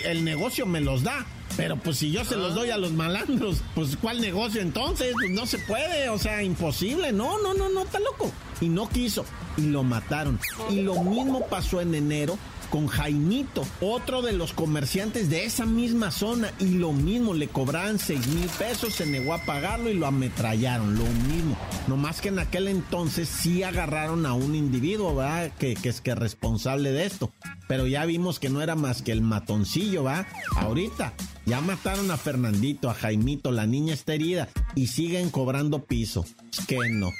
el 0.05 0.23
negocio 0.23 0.65
me 0.65 0.81
los 0.81 1.03
da. 1.03 1.25
Pero 1.57 1.75
pues 1.75 1.97
si 1.97 2.11
yo 2.11 2.23
se 2.23 2.37
los 2.37 2.53
doy 2.53 2.69
a 2.69 2.77
los 2.77 2.91
malandros, 2.91 3.57
pues 3.73 3.97
¿cuál 3.97 4.21
negocio 4.21 4.61
entonces? 4.61 5.13
Pues 5.13 5.31
no 5.31 5.47
se 5.47 5.57
puede, 5.57 6.07
o 6.09 6.19
sea, 6.19 6.43
imposible. 6.43 7.11
No, 7.11 7.41
no, 7.41 7.55
no, 7.55 7.67
no, 7.67 7.81
está 7.81 7.99
loco. 7.99 8.31
Y 8.61 8.69
no 8.69 8.89
quiso. 8.89 9.25
Y 9.57 9.67
lo 9.67 9.83
mataron. 9.83 10.39
Y 10.69 10.81
lo 10.81 11.01
mismo 11.03 11.45
pasó 11.47 11.81
en 11.81 11.95
enero 11.95 12.37
con 12.69 12.87
Jaimito, 12.87 13.65
otro 13.81 14.21
de 14.21 14.33
los 14.33 14.53
comerciantes 14.53 15.29
de 15.29 15.45
esa 15.45 15.65
misma 15.65 16.11
zona, 16.11 16.51
y 16.59 16.71
lo 16.71 16.91
mismo, 16.91 17.33
le 17.33 17.47
cobraban 17.47 17.99
6 17.99 18.27
mil 18.27 18.49
pesos, 18.49 18.93
se 18.95 19.05
negó 19.05 19.33
a 19.33 19.39
pagarlo 19.39 19.89
y 19.89 19.93
lo 19.93 20.05
ametrallaron, 20.05 20.95
lo 20.97 21.05
mismo. 21.05 21.57
No 21.87 21.97
más 21.97 22.21
que 22.21 22.29
en 22.29 22.39
aquel 22.39 22.67
entonces 22.67 23.29
sí 23.29 23.63
agarraron 23.63 24.25
a 24.25 24.33
un 24.33 24.55
individuo, 24.55 25.15
¿verdad? 25.15 25.51
Que, 25.57 25.77
es 25.81 26.01
que 26.01 26.15
responsable 26.15 26.91
de 26.91 27.05
esto. 27.05 27.31
Pero 27.67 27.87
ya 27.87 28.05
vimos 28.05 28.39
que 28.39 28.49
no 28.49 28.61
era 28.61 28.75
más 28.75 29.01
que 29.01 29.11
el 29.11 29.21
matoncillo, 29.21 30.03
¿va? 30.03 30.27
Ahorita 30.57 31.13
ya 31.45 31.61
mataron 31.61 32.11
a 32.11 32.17
Fernandito, 32.17 32.89
a 32.89 32.93
Jaimito, 32.93 33.51
la 33.51 33.65
niña 33.65 33.93
está 33.93 34.13
herida 34.13 34.49
y 34.75 34.87
siguen 34.87 35.29
cobrando 35.29 35.85
piso. 35.85 36.25
Es 36.51 36.65
que 36.65 36.77
no. 36.89 37.11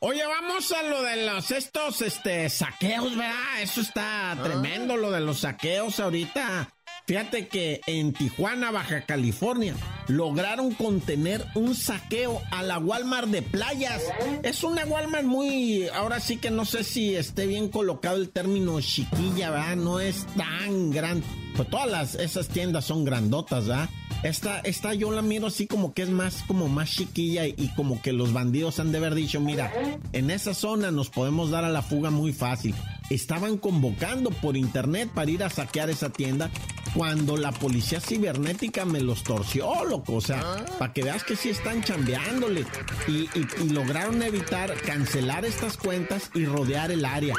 Oye, 0.00 0.22
vamos 0.26 0.70
a 0.72 0.82
lo 0.82 1.02
de 1.02 1.26
los 1.26 1.50
estos 1.50 2.02
este 2.02 2.48
saqueos, 2.48 3.16
¿verdad? 3.16 3.62
Eso 3.62 3.80
está 3.80 4.32
ah. 4.32 4.42
tremendo 4.42 4.96
lo 4.96 5.10
de 5.10 5.20
los 5.20 5.40
saqueos 5.40 5.98
ahorita. 6.00 6.68
Fíjate 7.06 7.46
que 7.46 7.80
en 7.86 8.12
Tijuana, 8.12 8.72
Baja 8.72 9.02
California, 9.02 9.76
lograron 10.08 10.74
contener 10.74 11.44
un 11.54 11.76
saqueo 11.76 12.42
a 12.50 12.64
la 12.64 12.78
Walmart 12.78 13.28
de 13.28 13.42
playas. 13.42 14.02
Es 14.42 14.64
una 14.64 14.84
Walmart 14.84 15.24
muy, 15.24 15.88
ahora 15.88 16.18
sí 16.18 16.36
que 16.36 16.50
no 16.50 16.64
sé 16.64 16.82
si 16.82 17.14
esté 17.14 17.46
bien 17.46 17.68
colocado 17.68 18.16
el 18.16 18.30
término 18.30 18.80
chiquilla, 18.80 19.50
¿verdad? 19.50 19.76
No 19.76 20.00
es 20.00 20.26
tan 20.36 20.90
grande. 20.90 21.24
Pues 21.56 21.70
todas 21.70 21.90
las, 21.90 22.14
esas 22.16 22.48
tiendas 22.48 22.84
son 22.84 23.04
grandotas, 23.04 23.66
¿verdad? 23.66 23.88
Esta, 24.22 24.60
esta 24.60 24.92
yo 24.92 25.10
la 25.10 25.22
miro 25.22 25.46
así 25.46 25.66
como 25.66 25.94
que 25.94 26.02
es 26.02 26.10
más, 26.10 26.42
como 26.46 26.68
más 26.68 26.90
chiquilla 26.90 27.46
y, 27.46 27.70
como 27.76 28.02
que 28.02 28.12
los 28.12 28.32
bandidos 28.32 28.78
han 28.78 28.92
de 28.92 28.98
haber 28.98 29.14
dicho, 29.14 29.40
mira, 29.40 29.72
en 30.12 30.30
esa 30.30 30.52
zona 30.52 30.90
nos 30.90 31.10
podemos 31.10 31.50
dar 31.50 31.64
a 31.64 31.70
la 31.70 31.82
fuga 31.82 32.10
muy 32.10 32.32
fácil. 32.32 32.74
Estaban 33.10 33.56
convocando 33.58 34.30
por 34.30 34.56
internet 34.56 35.10
para 35.14 35.30
ir 35.30 35.44
a 35.44 35.50
saquear 35.50 35.90
esa 35.90 36.10
tienda 36.10 36.50
cuando 36.96 37.36
la 37.36 37.52
policía 37.52 38.00
cibernética 38.00 38.86
me 38.86 39.00
los 39.00 39.22
torció, 39.22 39.84
loco. 39.84 40.14
O 40.14 40.20
sea, 40.20 40.40
ah. 40.42 40.64
para 40.78 40.92
que 40.92 41.02
veas 41.02 41.24
que 41.24 41.36
sí 41.36 41.50
están 41.50 41.82
chambeándole. 41.82 42.64
Y, 43.06 43.28
y, 43.34 43.68
lograron 43.70 44.22
evitar 44.22 44.74
cancelar 44.82 45.44
estas 45.44 45.76
cuentas 45.76 46.30
y 46.34 46.46
rodear 46.46 46.90
el 46.90 47.04
área. 47.04 47.34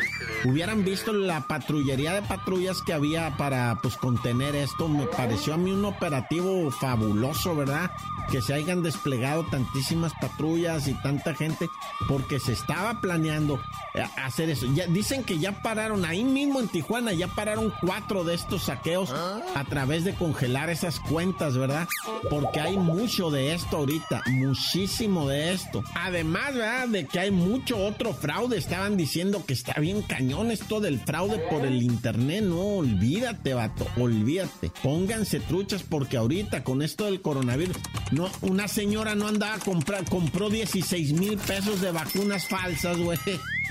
Hubieran 0.45 0.85
visto 0.85 1.11
la 1.11 1.47
patrullería 1.47 2.13
de 2.13 2.21
patrullas 2.21 2.81
que 2.85 2.93
había 2.93 3.35
para 3.37 3.79
pues 3.81 3.97
contener 3.97 4.55
esto. 4.55 4.87
Me 4.87 5.07
pareció 5.07 5.55
a 5.55 5.57
mí 5.57 5.71
un 5.71 5.85
operativo 5.85 6.69
fabuloso, 6.69 7.55
¿verdad? 7.55 7.89
Que 8.31 8.41
se 8.41 8.53
hayan 8.53 8.83
desplegado 8.83 9.45
tantísimas 9.45 10.13
patrullas 10.21 10.87
y 10.87 10.93
tanta 11.01 11.33
gente 11.33 11.67
porque 12.07 12.39
se 12.39 12.53
estaba 12.53 13.01
planeando 13.01 13.59
eh, 13.95 14.03
hacer 14.17 14.49
eso. 14.49 14.67
Ya 14.75 14.85
dicen 14.85 15.23
que 15.23 15.39
ya 15.39 15.56
pararon 15.61 16.05
ahí 16.05 16.23
mismo 16.23 16.59
en 16.59 16.67
Tijuana, 16.67 17.13
ya 17.13 17.27
pararon 17.27 17.73
cuatro 17.81 18.23
de 18.23 18.35
estos 18.35 18.63
saqueos 18.63 19.11
a 19.11 19.63
través 19.69 20.03
de 20.03 20.13
congelar 20.13 20.69
esas 20.69 20.99
cuentas, 20.99 21.57
¿verdad? 21.57 21.87
Porque 22.29 22.59
hay 22.59 22.77
mucho 22.77 23.29
de 23.29 23.53
esto 23.53 23.77
ahorita, 23.77 24.23
muchísimo 24.27 25.27
de 25.27 25.53
esto. 25.53 25.83
Además, 25.95 26.53
¿verdad? 26.53 26.87
De 26.87 27.05
que 27.05 27.19
hay 27.19 27.31
mucho 27.31 27.77
otro 27.77 28.13
fraude. 28.13 28.57
Estaban 28.57 28.97
diciendo 28.97 29.43
que 29.45 29.53
está 29.53 29.79
bien 29.79 30.01
cañón 30.01 30.51
esto 30.51 30.79
del 30.79 30.99
fraude 30.99 31.39
por 31.49 31.65
el 31.65 31.81
internet. 31.81 32.43
No, 32.43 32.77
olvídate, 32.77 33.53
vato, 33.53 33.87
olvídate. 33.97 34.71
Pónganse 34.83 35.39
truchas 35.39 35.83
porque 35.83 36.17
ahorita 36.17 36.63
con 36.63 36.81
esto 36.81 37.05
del 37.05 37.21
coronavirus, 37.21 37.77
no, 38.11 38.29
una 38.41 38.67
señora 38.67 39.15
no 39.15 39.27
andaba 39.27 39.55
a 39.55 39.59
comprar, 39.59 40.05
compró 40.05 40.49
16 40.49 41.13
mil 41.13 41.37
pesos 41.37 41.81
de 41.81 41.91
vacunas 41.91 42.47
falsas, 42.47 42.97
güey. 42.97 43.19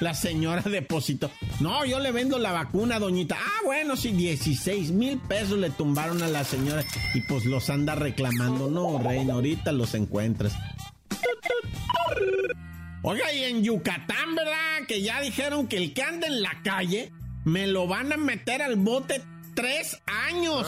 La 0.00 0.12
señora 0.14 0.62
depositó. 0.62 1.30
No, 1.60 1.84
yo 1.84 1.98
le 2.00 2.12
vendo 2.12 2.38
la 2.38 2.52
vacuna, 2.52 2.98
doñita. 2.98 3.36
Ah, 3.38 3.60
bueno, 3.64 3.96
sí, 3.96 4.12
16 4.12 4.90
mil 4.92 5.18
pesos 5.18 5.58
le 5.58 5.70
tumbaron 5.70 6.22
a 6.22 6.28
la 6.28 6.44
señora 6.44 6.84
y 7.14 7.20
pues 7.22 7.44
los 7.46 7.70
anda 7.70 7.94
reclamando. 7.94 8.68
No, 8.68 8.98
reina, 8.98 9.34
ahorita 9.34 9.72
los 9.72 9.94
encuentras. 9.94 10.54
Oiga, 13.02 13.32
y 13.32 13.44
en 13.44 13.62
Yucatán, 13.62 14.34
¿verdad? 14.34 14.86
Que 14.86 15.00
ya 15.00 15.20
dijeron 15.20 15.66
que 15.68 15.76
el 15.78 15.94
que 15.94 16.02
anda 16.02 16.26
en 16.26 16.42
la 16.42 16.60
calle 16.62 17.12
me 17.44 17.66
lo 17.66 17.86
van 17.86 18.12
a 18.12 18.16
meter 18.16 18.60
al 18.62 18.76
bote 18.76 19.22
tres 19.54 19.98
años. 20.28 20.66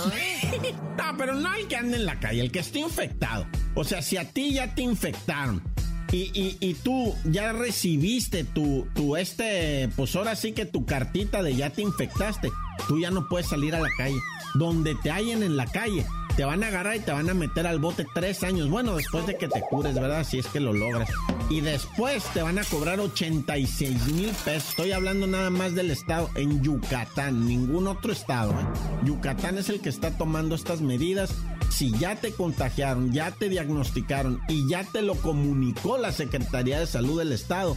no, 0.96 1.16
pero 1.18 1.34
no 1.34 1.54
el 1.54 1.66
que 1.66 1.76
anda 1.76 1.96
en 1.96 2.06
la 2.06 2.18
calle, 2.18 2.40
el 2.40 2.50
que 2.50 2.60
esté 2.60 2.78
infectado. 2.78 3.46
O 3.74 3.84
sea, 3.84 4.00
si 4.00 4.16
a 4.16 4.24
ti 4.24 4.54
ya 4.54 4.74
te 4.74 4.82
infectaron 4.82 5.62
y, 6.10 6.74
tú 6.82 7.14
ya 7.24 7.52
recibiste 7.52 8.44
tu, 8.44 8.86
tu, 8.94 9.16
este, 9.16 9.90
pues 9.96 10.14
ahora 10.16 10.36
sí 10.36 10.52
que 10.52 10.64
tu 10.64 10.86
cartita 10.86 11.42
de 11.42 11.54
ya 11.54 11.70
te 11.70 11.82
infectaste. 11.82 12.50
tú 12.86 12.98
ya 12.98 13.10
no 13.10 13.28
puedes 13.28 13.48
salir 13.48 13.74
a 13.74 13.80
la 13.80 13.90
calle. 13.96 14.18
Donde 14.54 14.94
te 14.94 15.10
hallen 15.10 15.42
en 15.42 15.58
la 15.58 15.66
calle, 15.66 16.06
te 16.38 16.44
van 16.44 16.62
a 16.64 16.68
agarrar 16.68 16.96
y 16.96 17.00
te 17.00 17.12
van 17.12 17.28
a 17.28 17.34
meter 17.34 17.66
al 17.66 17.78
bote 17.78 18.06
tres 18.14 18.42
años. 18.42 18.70
Bueno, 18.70 18.94
después 18.94 19.26
de 19.26 19.36
que 19.36 19.48
te 19.48 19.60
cures, 19.60 19.94
¿verdad? 19.94 20.24
Si 20.24 20.38
es 20.38 20.46
que 20.46 20.60
lo 20.60 20.72
logras. 20.72 21.10
Y 21.50 21.60
después 21.60 22.24
te 22.32 22.42
van 22.42 22.58
a 22.58 22.64
cobrar 22.64 23.00
86 23.00 24.06
mil 24.12 24.30
pesos. 24.44 24.70
Estoy 24.70 24.92
hablando 24.92 25.26
nada 25.26 25.50
más 25.50 25.74
del 25.74 25.90
estado 25.90 26.30
en 26.36 26.62
Yucatán, 26.62 27.46
ningún 27.46 27.86
otro 27.86 28.12
estado. 28.12 28.52
¿eh? 28.52 29.04
Yucatán 29.04 29.58
es 29.58 29.68
el 29.68 29.80
que 29.80 29.88
está 29.88 30.16
tomando 30.16 30.54
estas 30.54 30.80
medidas. 30.80 31.34
Si 31.70 31.92
ya 31.98 32.16
te 32.16 32.32
contagiaron, 32.32 33.12
ya 33.12 33.30
te 33.30 33.48
diagnosticaron 33.48 34.40
y 34.48 34.68
ya 34.68 34.84
te 34.84 35.02
lo 35.02 35.14
comunicó 35.16 35.98
la 35.98 36.12
Secretaría 36.12 36.80
de 36.80 36.86
Salud 36.86 37.18
del 37.18 37.32
Estado, 37.32 37.76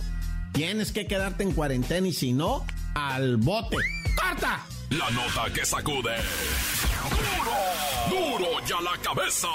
tienes 0.53 0.91
que 0.91 1.07
quedarte 1.07 1.43
en 1.43 1.51
cuarentena 1.51 2.07
y 2.07 2.13
si 2.13 2.33
no, 2.33 2.65
al 2.95 3.37
bote. 3.37 3.77
¡Corta! 4.15 4.65
La 4.89 5.09
nota 5.11 5.53
que 5.53 5.65
sacude. 5.65 6.15
¡Duro! 8.09 8.37
¡Duro 8.39 8.65
ya 8.67 8.81
la 8.81 8.97
cabeza! 9.01 9.47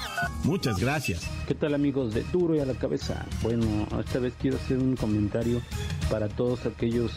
Muchas 0.42 0.80
gracias. 0.80 1.23
¿Qué 1.47 1.54
tal 1.54 1.73
amigos 1.73 2.14
de 2.14 2.25
Duro 2.33 2.56
y 2.56 2.59
a 2.59 2.66
la 2.66 2.75
cabeza? 2.75 3.25
Bueno, 3.45 3.87
esta 4.04 4.18
vez 4.18 4.35
quiero 4.40 4.56
hacer 4.56 4.78
un 4.78 4.97
comentario 4.97 5.62
para 6.11 6.26
todos 6.26 6.66
aquellos 6.66 7.12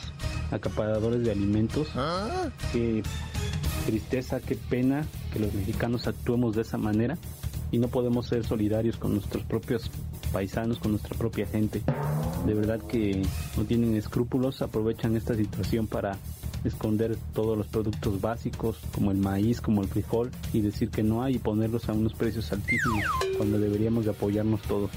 acaparadores 0.52 1.24
de 1.24 1.32
alimentos. 1.32 1.88
Qué 2.72 3.02
tristeza, 3.88 4.40
qué 4.40 4.58
pena 4.58 5.08
que 5.34 5.40
los 5.40 5.52
mexicanos 5.56 6.06
actuemos 6.06 6.56
de 6.56 6.62
esa 6.62 6.78
manera 6.78 7.18
y 7.72 7.80
no 7.80 7.88
podemos 7.88 8.28
ser 8.28 8.46
solidarios 8.46 8.98
con 8.98 9.14
nuestros 9.14 9.44
propios 9.44 9.90
paisanos, 10.30 10.80
con 10.80 10.92
nuestra 10.92 11.18
propia 11.18 11.46
gente. 11.46 11.82
De 12.46 12.54
verdad 12.54 12.80
que 12.80 13.22
no 13.58 13.66
tienen 13.66 13.96
escrúpulos, 13.96 14.62
aprovechan 14.62 15.16
esta 15.16 15.36
situación 15.36 15.88
para 15.88 16.18
esconder 16.64 17.18
todos 17.34 17.58
los 17.58 17.68
productos 17.68 18.20
básicos 18.20 18.78
como 18.94 19.12
el 19.12 19.18
maíz, 19.18 19.62
como 19.62 19.82
el 19.82 19.88
frijol 19.88 20.32
y 20.54 20.62
decir 20.62 20.90
que 20.90 21.04
no 21.04 21.24
hay 21.24 21.36
y 21.36 21.40
ponerlos 21.40 21.88
a 21.90 21.94
unos 21.94 22.14
precios 22.14 22.52
altísimos 22.52 23.04
cuando 23.38 23.58
deberíamos 23.58 24.06
de 24.06 24.12
apoyarnos 24.12 24.62
todos. 24.64 24.92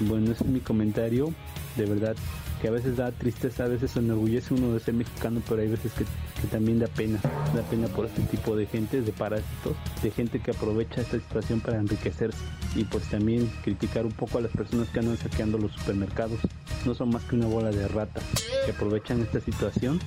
Bueno, 0.00 0.32
ese 0.32 0.44
es 0.44 0.50
mi 0.50 0.60
comentario. 0.60 1.32
De 1.76 1.86
verdad 1.86 2.16
que 2.60 2.68
a 2.68 2.70
veces 2.70 2.96
da 2.96 3.10
tristeza, 3.12 3.64
a 3.64 3.68
veces 3.68 3.96
enorgullece 3.96 4.54
uno 4.54 4.72
de 4.72 4.80
ser 4.80 4.94
mexicano, 4.94 5.42
pero 5.48 5.62
hay 5.62 5.68
veces 5.68 5.92
que, 5.92 6.04
que, 6.42 6.48
también 6.48 6.78
da 6.78 6.88
pena, 6.88 7.20
da 7.54 7.62
pena 7.62 7.88
por 7.88 8.06
este 8.06 8.22
tipo 8.22 8.56
de 8.56 8.66
gente, 8.66 9.00
de 9.00 9.12
parásitos, 9.12 9.76
de 10.02 10.10
gente 10.10 10.40
que 10.40 10.50
aprovecha 10.50 11.00
esta 11.00 11.18
situación 11.18 11.60
para 11.60 11.78
enriquecerse 11.78 12.38
y 12.74 12.84
pues 12.84 13.04
también 13.04 13.50
criticar 13.62 14.04
un 14.04 14.12
poco 14.12 14.38
a 14.38 14.40
las 14.40 14.52
personas 14.52 14.88
que 14.88 14.98
andan 14.98 15.16
saqueando 15.16 15.58
los 15.58 15.72
supermercados. 15.72 16.38
No 16.84 16.94
son 16.94 17.10
más 17.10 17.22
que 17.24 17.36
una 17.36 17.46
bola 17.46 17.70
de 17.70 17.86
rata 17.88 18.20
que 18.64 18.72
aprovechan 18.72 19.20
esta 19.20 19.40
situación 19.40 20.00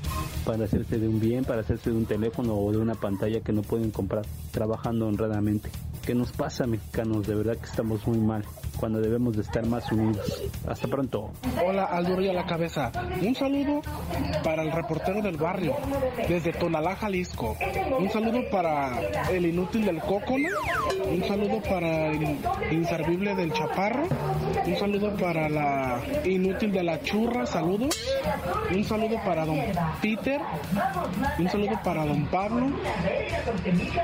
para 0.45 0.65
hacerse 0.65 0.99
de 0.99 1.07
un 1.07 1.19
bien, 1.19 1.45
para 1.45 1.61
hacerse 1.61 1.89
de 1.89 1.95
un 1.95 2.05
teléfono 2.05 2.55
o 2.55 2.71
de 2.71 2.77
una 2.77 2.95
pantalla 2.95 3.41
que 3.41 3.53
no 3.53 3.61
pueden 3.61 3.91
comprar 3.91 4.25
trabajando 4.51 5.07
honradamente. 5.07 5.69
¿Qué 6.05 6.13
nos 6.13 6.31
pasa 6.31 6.67
mexicanos? 6.67 7.25
De 7.25 7.33
verdad 7.33 7.57
que 7.57 7.65
estamos 7.65 8.05
muy 8.05 8.19
mal 8.19 8.45
cuando 8.75 8.99
debemos 8.99 9.35
de 9.35 9.41
estar 9.41 9.65
más 9.65 9.91
unidos. 9.91 10.43
Hasta 10.67 10.87
pronto. 10.87 11.31
Hola, 11.65 11.85
Aldo 11.85 12.17
a 12.17 12.33
la 12.33 12.45
cabeza. 12.45 12.91
Un 13.21 13.33
saludo 13.33 13.81
para 14.43 14.61
el 14.61 14.71
reportero 14.71 15.21
del 15.21 15.37
barrio, 15.37 15.75
desde 16.27 16.53
Tonalá, 16.53 16.95
Jalisco. 16.95 17.57
Un 17.97 18.09
saludo 18.11 18.41
para 18.51 19.01
el 19.31 19.47
inútil 19.47 19.85
del 19.85 19.99
Cócono. 19.99 20.49
Un 21.09 21.23
saludo 21.23 21.61
para 21.61 22.11
el 22.11 22.37
inservible 22.71 23.35
del 23.35 23.51
Chaparro. 23.53 24.07
Un 24.65 24.75
saludo 24.75 25.15
para 25.15 25.49
la 25.49 26.01
inútil 26.23 26.71
de 26.71 26.83
la 26.83 27.01
Churra. 27.01 27.45
Saludos. 27.45 27.95
Un 28.71 28.83
saludo 28.83 29.15
para 29.25 29.45
don 29.45 29.59
Peter. 30.01 30.39
Un 31.39 31.49
saludo 31.49 31.79
para 31.83 32.05
don 32.05 32.25
Pablo. 32.27 32.67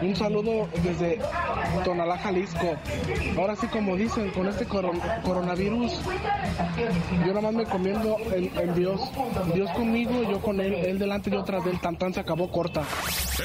Un 0.01 0.15
saludo 0.15 0.67
desde 0.83 1.19
Tonalá, 1.83 1.90
Jalisco. 2.17 2.75
Ahora 3.37 3.55
sí, 3.55 3.67
como 3.67 3.95
dicen, 3.95 4.29
con 4.31 4.47
este 4.47 4.65
coron 4.65 4.99
coronavirus, 5.23 5.91
yo 7.25 7.27
nada 7.27 7.41
más 7.41 7.53
me 7.53 7.65
comiendo 7.65 8.17
en, 8.33 8.75
Dios. 8.75 9.01
Dios 9.53 9.69
conmigo, 9.71 10.23
yo 10.23 10.39
con 10.41 10.59
él, 10.59 10.73
él 10.73 10.99
delante 10.99 11.29
y 11.29 11.33
yo 11.33 11.43
tras 11.43 11.63
de 11.63 11.71
él. 11.71 11.79
Tan 11.79 11.97
tan 11.97 12.13
se 12.13 12.19
acabó 12.19 12.49
corta. 12.51 12.83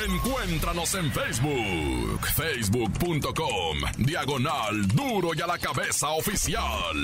Encuéntranos 0.08 0.94
en 0.94 1.10
Facebook, 1.10 2.26
facebook.com, 2.36 3.78
diagonal 3.98 4.86
duro 4.88 5.30
y 5.34 5.40
a 5.40 5.46
la 5.46 5.58
cabeza 5.58 6.10
oficial. 6.10 6.96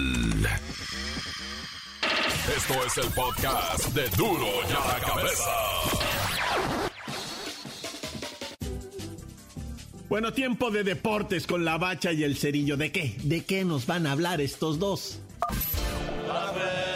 Esto 2.56 2.74
es 2.84 2.98
el 2.98 3.12
podcast 3.12 3.86
de 3.94 4.08
duro 4.10 4.46
y 4.68 4.72
a 4.72 4.98
la 4.98 5.00
cabeza. 5.00 6.01
Bueno, 10.12 10.34
tiempo 10.34 10.70
de 10.70 10.84
deportes 10.84 11.46
con 11.46 11.64
la 11.64 11.78
bacha 11.78 12.12
y 12.12 12.22
el 12.22 12.36
cerillo. 12.36 12.76
¿De 12.76 12.92
qué? 12.92 13.16
¿De 13.22 13.46
qué 13.46 13.64
nos 13.64 13.86
van 13.86 14.06
a 14.06 14.12
hablar 14.12 14.42
estos 14.42 14.78
dos? 14.78 15.20
A 16.30 16.52
ver. 16.52 16.92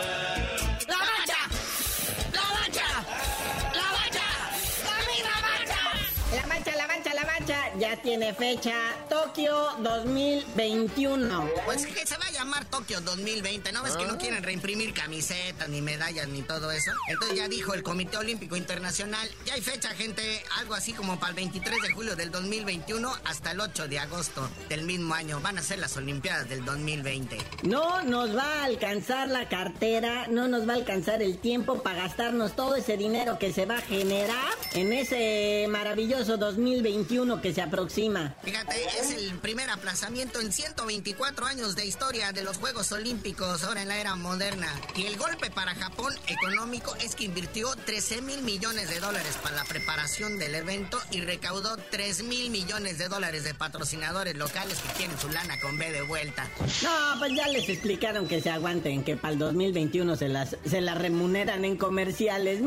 ya 7.78 7.96
tiene 7.96 8.32
fecha 8.32 8.74
Tokio 9.08 9.68
2021. 9.80 11.48
Pues 11.64 11.86
que 11.86 12.06
se 12.06 12.16
va 12.16 12.24
a 12.24 12.25
llamar 12.46 12.64
Tokio 12.66 13.00
2020, 13.00 13.72
¿no 13.72 13.82
ves 13.82 13.96
que 13.96 14.06
no 14.06 14.18
quieren 14.18 14.40
reimprimir 14.40 14.94
camisetas, 14.94 15.68
ni 15.68 15.82
medallas, 15.82 16.28
ni 16.28 16.42
todo 16.42 16.70
eso? 16.70 16.92
Entonces 17.08 17.36
ya 17.36 17.48
dijo 17.48 17.74
el 17.74 17.82
Comité 17.82 18.18
Olímpico 18.18 18.54
Internacional, 18.54 19.28
ya 19.44 19.54
hay 19.54 19.62
fecha, 19.62 19.88
gente, 19.88 20.44
algo 20.58 20.74
así 20.74 20.92
como 20.92 21.18
para 21.18 21.30
el 21.30 21.34
23 21.34 21.82
de 21.82 21.90
julio 21.90 22.14
del 22.14 22.30
2021 22.30 23.12
hasta 23.24 23.50
el 23.50 23.60
8 23.60 23.88
de 23.88 23.98
agosto 23.98 24.48
del 24.68 24.84
mismo 24.84 25.12
año. 25.14 25.40
Van 25.40 25.58
a 25.58 25.62
ser 25.62 25.80
las 25.80 25.96
Olimpiadas 25.96 26.48
del 26.48 26.64
2020. 26.64 27.36
No 27.64 28.02
nos 28.02 28.36
va 28.36 28.60
a 28.60 28.64
alcanzar 28.66 29.28
la 29.28 29.48
cartera, 29.48 30.28
no 30.28 30.46
nos 30.46 30.68
va 30.68 30.74
a 30.74 30.76
alcanzar 30.76 31.22
el 31.22 31.38
tiempo 31.38 31.82
para 31.82 32.02
gastarnos 32.02 32.54
todo 32.54 32.76
ese 32.76 32.96
dinero 32.96 33.40
que 33.40 33.52
se 33.52 33.66
va 33.66 33.78
a 33.78 33.82
generar 33.82 34.54
en 34.74 34.92
ese 34.92 35.66
maravilloso 35.68 36.36
2021 36.36 37.42
que 37.42 37.52
se 37.52 37.62
aproxima. 37.62 38.36
Fíjate, 38.44 38.84
es 39.00 39.10
el 39.10 39.36
primer 39.40 39.68
aplazamiento 39.68 40.40
en 40.40 40.52
124 40.52 41.46
años 41.46 41.74
de 41.74 41.86
historia 41.86 42.32
de 42.36 42.44
los 42.44 42.58
Juegos 42.58 42.92
Olímpicos, 42.92 43.64
ahora 43.64 43.80
en 43.80 43.88
la 43.88 43.98
era 43.98 44.14
moderna. 44.14 44.68
Y 44.94 45.06
el 45.06 45.16
golpe 45.16 45.50
para 45.50 45.74
Japón 45.74 46.12
económico 46.26 46.94
es 46.96 47.14
que 47.14 47.24
invirtió 47.24 47.74
13 47.74 48.20
mil 48.20 48.42
millones 48.42 48.90
de 48.90 49.00
dólares 49.00 49.38
para 49.42 49.56
la 49.56 49.64
preparación 49.64 50.38
del 50.38 50.54
evento 50.54 50.98
y 51.10 51.22
recaudó 51.22 51.78
3 51.90 52.24
mil 52.24 52.50
millones 52.50 52.98
de 52.98 53.08
dólares 53.08 53.42
de 53.44 53.54
patrocinadores 53.54 54.36
locales 54.36 54.78
que 54.78 54.98
tienen 54.98 55.18
su 55.18 55.30
lana 55.30 55.58
con 55.60 55.78
B 55.78 55.90
de 55.90 56.02
vuelta. 56.02 56.46
No, 56.82 57.18
pues 57.18 57.32
ya 57.34 57.48
les 57.48 57.70
explicaron 57.70 58.28
que 58.28 58.42
se 58.42 58.50
aguanten, 58.50 59.02
que 59.02 59.16
para 59.16 59.32
el 59.32 59.38
2021 59.38 60.14
se 60.16 60.28
las, 60.28 60.58
se 60.66 60.82
las 60.82 60.98
remuneran 60.98 61.64
en 61.64 61.78
comerciales. 61.78 62.60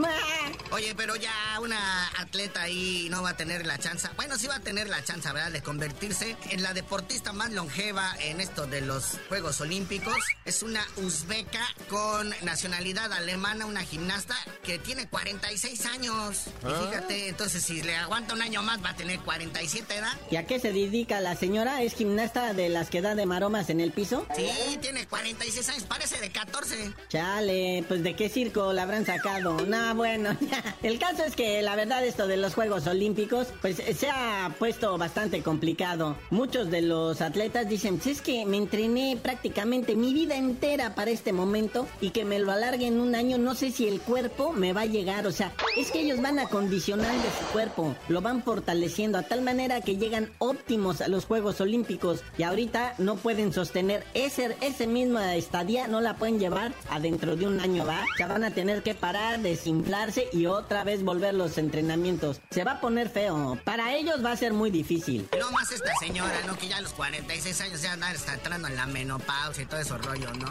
Oye, 0.71 0.93
pero 0.95 1.15
ya 1.15 1.34
una 1.62 2.08
atleta 2.19 2.62
ahí 2.62 3.08
no 3.10 3.23
va 3.23 3.32
a 3.32 3.38
tener 3.38 3.65
la 3.65 3.79
chance. 3.79 4.08
Bueno, 4.15 4.38
sí 4.38 4.45
va 4.47 4.58
a 4.58 4.60
tener 4.60 4.88
la 4.88 5.03
chance, 5.03 5.27
¿verdad?, 5.32 5.51
de 5.51 5.63
convertirse 5.63 6.38
en 6.51 6.62
la 6.62 6.73
deportista 6.73 7.34
más 7.34 7.51
longeva 7.51 8.13
en 8.19 8.39
esto 8.39 8.67
de 8.67 8.82
los 8.82 9.17
Juegos 9.29 9.60
Olímpicos. 9.62 10.15
Es 10.45 10.62
una 10.62 10.86
uzbeca 10.97 11.65
con 11.89 12.29
nacionalidad 12.43 13.12
alemana, 13.13 13.65
una 13.65 13.82
gimnasta 13.82 14.36
que 14.63 14.77
tiene 14.77 15.08
46 15.08 15.86
años. 15.88 16.43
Y 16.63 16.67
Ah. 16.67 16.86
fíjate, 16.88 17.29
entonces 17.29 17.63
si 17.63 17.82
le 17.82 17.95
aguanta 17.95 18.36
un 18.36 18.41
año 18.43 18.62
más 18.62 18.84
va 18.84 18.91
a 18.91 18.95
tener 18.95 19.19
47 19.21 19.95
edad. 19.95 20.13
¿Y 20.29 20.36
a 20.36 20.45
qué 20.45 20.60
se 20.60 20.71
dedica 20.71 21.19
la 21.19 21.36
señora? 21.36 21.82
¿Es 21.82 21.95
gimnasta 21.95 22.53
de 22.53 22.69
las 22.69 22.89
que 22.89 23.01
da 23.01 23.15
de 23.15 23.25
maromas 23.25 23.69
en 23.71 23.79
el 23.79 23.91
piso? 23.91 24.27
Sí, 24.36 24.77
tiene 24.82 25.08
46 25.08 25.67
años, 25.69 25.84
parece 25.86 26.19
de 26.19 26.32
14. 26.32 26.93
Chale, 27.10 27.84
pues 27.88 28.03
de 28.03 28.15
qué 28.15 28.29
circo 28.29 28.71
la 28.71 28.84
habrán 28.84 29.05
sacado. 29.05 29.60
No, 29.65 29.95
bueno, 29.95 30.38
ya. 30.41 30.59
El 30.84 31.00
caso 31.00 31.24
es 31.24 31.36
que 31.36 31.62
la 31.62 31.76
verdad 31.76 32.06
esto 32.06 32.28
de 32.28 32.38
los 32.38 32.54
Juegos 32.54 32.88
Olímpicos, 32.88 33.48
pues 33.62 33.78
se 33.78 34.10
ha 34.10 34.54
puesto 34.58 34.98
bastante 34.98 35.41
complicado. 35.41 36.15
Muchos 36.30 36.69
de 36.69 36.82
los 36.82 37.22
atletas 37.22 37.67
dicen, 37.67 37.98
"Pues 37.98 38.08
es 38.08 38.22
que 38.22 38.45
me 38.45 38.58
entrené 38.58 39.17
prácticamente 39.22 39.95
mi 39.95 40.13
vida 40.13 40.36
entera 40.36 40.95
para 40.95 41.12
este 41.12 41.34
momento 41.34 41.88
y 42.02 42.12
que 42.12 42.26
me 42.26 42.39
lo 42.39 42.52
alarguen 42.52 43.00
un 43.00 43.15
año, 43.15 43.38
no 43.38 43.56
sé 43.56 43.72
si 43.72 43.88
el 43.88 44.02
cuerpo 44.02 44.52
me 44.52 44.74
va 44.74 44.82
a 44.82 44.86
llegar. 44.86 45.28
O 45.28 45.32
sea, 45.32 45.54
es 45.78 45.91
que 45.91 46.02
ellos 46.02 46.22
van 46.22 46.39
acondicionando 46.39 47.24
su 47.39 47.45
cuerpo, 47.52 47.95
lo 48.08 48.22
van 48.22 48.43
fortaleciendo 48.43 49.17
a 49.17 49.24
tal 49.24 49.41
manera 49.41 49.82
que 49.82 49.98
llegan 49.98 50.32
óptimos 50.39 51.02
a 51.02 51.08
los 51.08 51.26
Juegos 51.26 51.62
Olímpicos 51.62 52.22
y 52.38 52.43
ahorita 52.43 52.95
no 52.98 53.15
pueden 53.15 53.54
sostener 53.54 54.04
ese, 54.13 54.56
ese 54.62 54.88
misma 54.88 55.36
estadía 55.36 55.88
no 55.88 56.02
la 56.02 56.15
pueden 56.15 56.39
llevar 56.39 56.74
adentro 56.89 57.36
de 57.36 57.48
un 57.48 57.60
año, 57.60 57.86
¿va? 57.86 58.04
Se 58.17 58.26
van 58.26 58.43
a 58.43 58.52
tener 58.52 58.84
que 58.84 58.95
parar, 58.95 59.39
desinflarse 59.39 60.28
y 60.34 60.45
otra 60.49 60.83
vez 60.83 61.03
volver 61.03 61.33
los 61.33 61.57
entrenamientos. 61.57 62.41
Se 62.49 62.63
va 62.63 62.73
a 62.73 62.81
poner 62.81 63.09
feo. 63.09 63.57
Para 63.63 63.95
ellos 63.95 64.23
va 64.23 64.31
a 64.31 64.38
ser 64.38 64.53
muy 64.53 64.71
difícil. 64.71 65.29
No 65.39 65.51
más 65.51 65.71
esta 65.71 65.91
señora, 65.99 66.35
¿no? 66.45 66.57
Que 66.57 66.67
ya 66.67 66.77
a 66.77 66.81
los 66.81 66.93
46 66.93 67.62
años 67.62 67.81
ya 67.81 67.93
andar 67.93 68.15
está 68.15 68.33
entrando 68.33 68.67
en 68.67 68.75
la 68.75 68.85
menopausia 68.85 69.63
y 69.63 69.65
todo 69.65 69.79
eso 69.79 69.97
rollo, 69.97 70.31
¿no? 70.33 70.49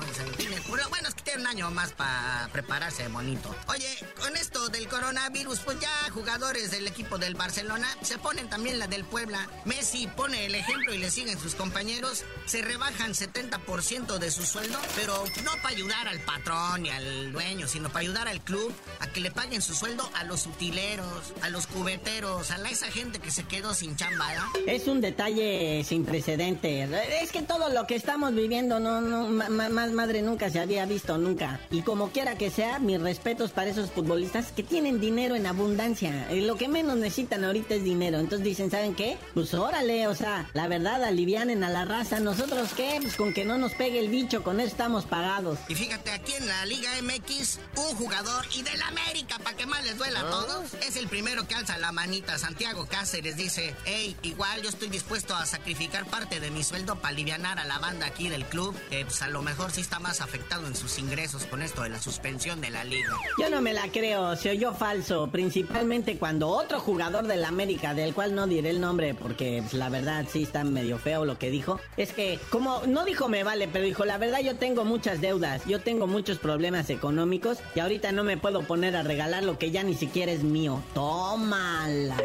Bueno, 0.89 1.09
es 1.09 1.15
que 1.15 1.23
tiene 1.23 1.41
un 1.41 1.47
año 1.47 1.71
más 1.71 1.93
para 1.93 2.49
prepararse 2.53 3.09
bonito. 3.09 3.55
Oye, 3.69 3.89
con 4.21 4.37
esto 4.37 4.69
del 4.69 4.89
coronavirus, 4.89 5.61
pues 5.61 5.81
ya 5.81 6.11
jugadores 6.13 6.71
del 6.71 6.87
equipo 6.87 7.19
del 7.19 7.35
Barcelona 7.35 7.89
se 8.03 8.19
ponen 8.19 8.49
también 8.49 8.79
la 8.79 8.87
del 8.87 9.05
Puebla. 9.05 9.49
Messi 9.65 10.07
pone 10.09 10.47
el 10.47 10.55
ejemplo 10.55 10.95
y 10.95 10.99
le 10.99 11.11
siguen 11.11 11.39
sus 11.39 11.55
compañeros. 11.55 12.25
Se 12.47 12.63
rebajan 12.63 13.13
70% 13.15 14.19
de 14.19 14.31
su 14.31 14.45
sueldo, 14.45 14.79
pero 14.95 15.25
no 15.45 15.53
para 15.63 15.69
ayudar 15.69 16.09
al 16.09 16.21
patrón 16.21 16.87
y 16.87 16.91
al 16.91 17.33
dueño, 17.33 17.67
sino 17.67 17.89
para 17.89 18.01
ayudar 18.01 18.29
al 18.29 18.41
club 18.41 18.73
a 19.01 19.09
que 19.09 19.21
le 19.21 19.31
paguen 19.31 19.63
su 19.63 19.75
sueldo 19.75 20.09
a 20.15 20.25
los 20.25 20.47
utileros, 20.47 21.33
a 21.43 21.49
los 21.49 21.67
cubeteros, 21.67 22.51
a 22.51 22.59
la, 22.59 22.71
esa 22.71 22.91
gente 22.91 23.19
que 23.19 23.31
se 23.31 23.45
quedó 23.45 23.75
sin 23.75 23.97
chamba, 23.97 24.35
¿no? 24.35 24.53
Es 24.67 24.87
un 24.87 25.01
detalle 25.01 25.83
sin 25.85 26.05
precedente. 26.05 26.89
Es 27.23 27.33
que 27.33 27.43
todo 27.43 27.69
lo 27.71 27.87
que 27.87 27.95
estamos 27.95 28.35
viviendo, 28.35 28.81
no, 28.81 29.01
más 29.01 29.93
madre 29.93 30.23
nunca 30.23 30.51
se 30.51 30.61
había 30.69 30.85
visto 30.85 31.17
nunca. 31.17 31.61
Y 31.71 31.81
como 31.81 32.11
quiera 32.11 32.37
que 32.37 32.51
sea, 32.51 32.79
mis 32.79 33.01
respetos 33.01 33.53
para 33.53 33.71
esos 33.71 33.91
futbolistas 33.91 34.53
que 34.53 34.63
tienen 34.63 35.01
dinero 35.01 35.35
en 35.35 35.47
abundancia. 35.47 36.29
lo 36.31 36.57
que 36.57 36.69
menos 36.69 36.99
necesitan 36.99 37.43
ahorita 37.45 37.77
es 37.77 37.85
dinero. 37.85 38.19
Entonces 38.19 38.45
dicen, 38.45 38.71
¿saben 38.71 38.95
qué? 38.95 39.17
Pues 39.33 39.55
órale, 39.55 40.07
o 40.09 40.15
sea, 40.15 40.51
la 40.53 40.69
verdad, 40.69 41.03
alivianen 41.05 41.65
a 41.65 41.71
la 41.71 41.87
raza. 41.87 42.21
¿Nosotros 42.21 42.75
qué? 42.77 42.99
Pues 43.01 43.17
con 43.17 43.33
que 43.33 43.47
no 43.47 43.57
nos 43.57 43.73
pegue 43.73 43.99
el 43.99 44.11
bicho, 44.11 44.43
con 44.43 44.61
eso 44.61 44.69
estamos 44.69 45.07
pagados. 45.07 45.59
Y 45.69 45.75
fíjate, 45.75 46.11
aquí 46.11 46.35
en 46.35 46.47
la 46.47 46.67
Liga 46.67 46.91
MX, 47.01 47.61
un 47.77 47.97
jugador 47.97 48.45
y 48.55 48.63
del 48.63 48.83
América, 48.83 49.39
para 49.39 49.57
que 49.57 49.65
más 49.65 49.83
les 49.87 49.97
duela 49.97 50.21
a 50.21 50.27
ah. 50.27 50.31
todos, 50.31 50.75
es 50.87 50.97
el 50.97 51.09
primero 51.09 51.49
que 51.49 51.55
alza 51.55 51.79
la 51.79 51.93
manita. 51.93 52.37
Santiago 52.37 52.87
Cáceres 52.87 53.39
dice, 53.39 53.75
hey, 53.87 54.15
igual 54.23 54.61
yo 54.61 54.69
estoy 54.69 54.89
dispuesto 54.89 55.35
a 55.35 55.47
sacrificar 55.47 56.05
parte 56.05 56.41
de 56.41 56.51
mi 56.51 56.63
sueldo 56.63 56.97
para 56.97 57.09
aliviar 57.09 57.39
a 57.47 57.65
la 57.65 57.79
banda 57.79 58.07
aquí 58.07 58.29
del 58.29 58.45
club, 58.45 58.75
que 58.91 59.05
pues 59.05 59.23
a 59.23 59.29
lo 59.29 59.43
mejor 59.43 59.71
sí 59.71 59.81
está 59.81 59.99
más 59.99 60.21
afectado 60.21 60.58
en 60.67 60.75
sus 60.75 60.99
ingresos 60.99 61.45
con 61.47 61.63
esto 61.63 61.83
de 61.83 61.91
la 61.91 62.01
suspensión 62.01 62.61
de 62.61 62.71
la 62.71 62.85
liga. 62.85 63.11
Yo 63.39 63.51
no 63.51 63.61
me 63.61 63.73
la 63.73 63.89
creo, 63.89 64.37
se 64.37 64.51
oyó 64.51 64.73
falso, 64.73 65.29
principalmente 65.31 66.19
cuando 66.19 66.49
otro 66.49 66.81
jugador 66.81 67.27
del 67.27 67.45
América, 67.45 67.95
del 67.95 68.15
cual 68.15 68.35
no 68.35 68.47
diré 68.47 68.71
el 68.71 68.81
nombre 68.81 69.15
porque 69.15 69.59
pues, 69.63 69.75
la 69.75 69.89
verdad 69.89 70.27
sí 70.31 70.43
está 70.43 70.65
medio 70.65 70.99
feo 70.99 71.25
lo 71.25 71.39
que 71.39 71.51
dijo, 71.51 71.81
es 71.97 72.13
que 72.13 72.39
como 72.51 72.83
no 72.87 73.05
dijo 73.05 73.29
me 73.29 73.45
vale, 73.45 73.69
pero 73.69 73.85
dijo 73.85 74.05
la 74.05 74.19
verdad 74.19 74.41
yo 74.41 74.57
tengo 74.57 74.85
muchas 74.85 75.21
deudas, 75.21 75.65
yo 75.67 75.81
tengo 75.81 76.07
muchos 76.07 76.39
problemas 76.39 76.91
económicos 76.91 77.59
y 77.75 77.81
ahorita 77.81 78.13
no 78.13 78.25
me 78.25 78.37
puedo 78.37 78.63
poner 78.63 78.97
a 78.97 79.03
regalar 79.03 79.45
lo 79.45 79.59
que 79.59 79.71
ya 79.71 79.83
ni 79.83 79.95
siquiera 79.95 80.33
es 80.33 80.43
mío. 80.43 80.83
Tómala. 80.95 82.17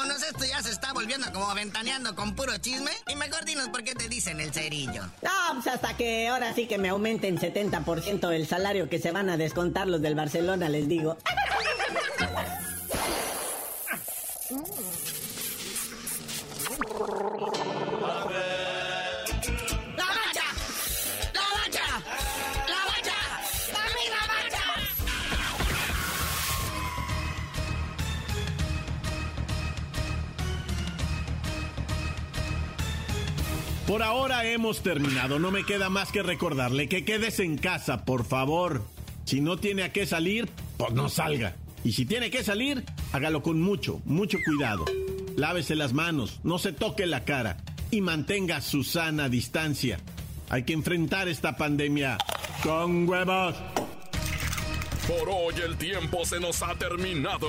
Vámonos. 0.00 0.22
Esto 0.22 0.44
ya 0.44 0.62
se 0.62 0.70
está 0.70 0.92
volviendo 0.92 1.30
como 1.32 1.52
ventaneando 1.54 2.14
con 2.14 2.34
puro 2.34 2.56
chisme. 2.58 2.90
Y 3.08 3.16
mejor 3.16 3.44
dinos 3.44 3.68
por 3.68 3.82
qué 3.84 3.94
te 3.94 4.08
dicen 4.08 4.40
el 4.40 4.52
cerillo. 4.52 5.02
No, 5.22 5.30
pues 5.54 5.66
hasta 5.66 5.96
que 5.96 6.28
ahora 6.28 6.54
sí 6.54 6.66
que 6.66 6.78
me 6.78 6.88
aumenten 6.88 7.38
70% 7.38 8.32
el 8.32 8.46
salario 8.46 8.88
que 8.88 8.98
se 8.98 9.12
van 9.12 9.28
a 9.28 9.36
descontar 9.36 9.86
los 9.86 10.00
del 10.00 10.14
Barcelona, 10.14 10.68
les 10.68 10.88
digo. 10.88 11.18
Ahora 34.10 34.44
hemos 34.44 34.82
terminado. 34.82 35.38
No 35.38 35.52
me 35.52 35.64
queda 35.64 35.88
más 35.88 36.10
que 36.10 36.22
recordarle 36.22 36.88
que 36.88 37.04
quedes 37.04 37.38
en 37.38 37.56
casa, 37.56 38.04
por 38.04 38.24
favor. 38.24 38.84
Si 39.24 39.40
no 39.40 39.56
tiene 39.56 39.84
a 39.84 39.92
qué 39.92 40.04
salir, 40.04 40.48
pues 40.76 40.92
no 40.92 41.08
salga. 41.08 41.54
Y 41.84 41.92
si 41.92 42.04
tiene 42.06 42.28
que 42.30 42.42
salir, 42.42 42.84
hágalo 43.12 43.42
con 43.42 43.60
mucho, 43.60 44.02
mucho 44.04 44.38
cuidado. 44.44 44.84
Lávese 45.36 45.76
las 45.76 45.92
manos, 45.92 46.40
no 46.42 46.58
se 46.58 46.72
toque 46.72 47.06
la 47.06 47.24
cara 47.24 47.58
y 47.92 48.00
mantenga 48.00 48.60
su 48.60 48.82
sana 48.82 49.28
distancia. 49.28 50.00
Hay 50.48 50.64
que 50.64 50.72
enfrentar 50.72 51.28
esta 51.28 51.56
pandemia 51.56 52.18
con 52.64 53.08
huevos. 53.08 53.54
Por 55.06 55.28
hoy 55.28 55.54
el 55.64 55.76
tiempo 55.76 56.24
se 56.24 56.40
nos 56.40 56.60
ha 56.62 56.74
terminado. 56.74 57.48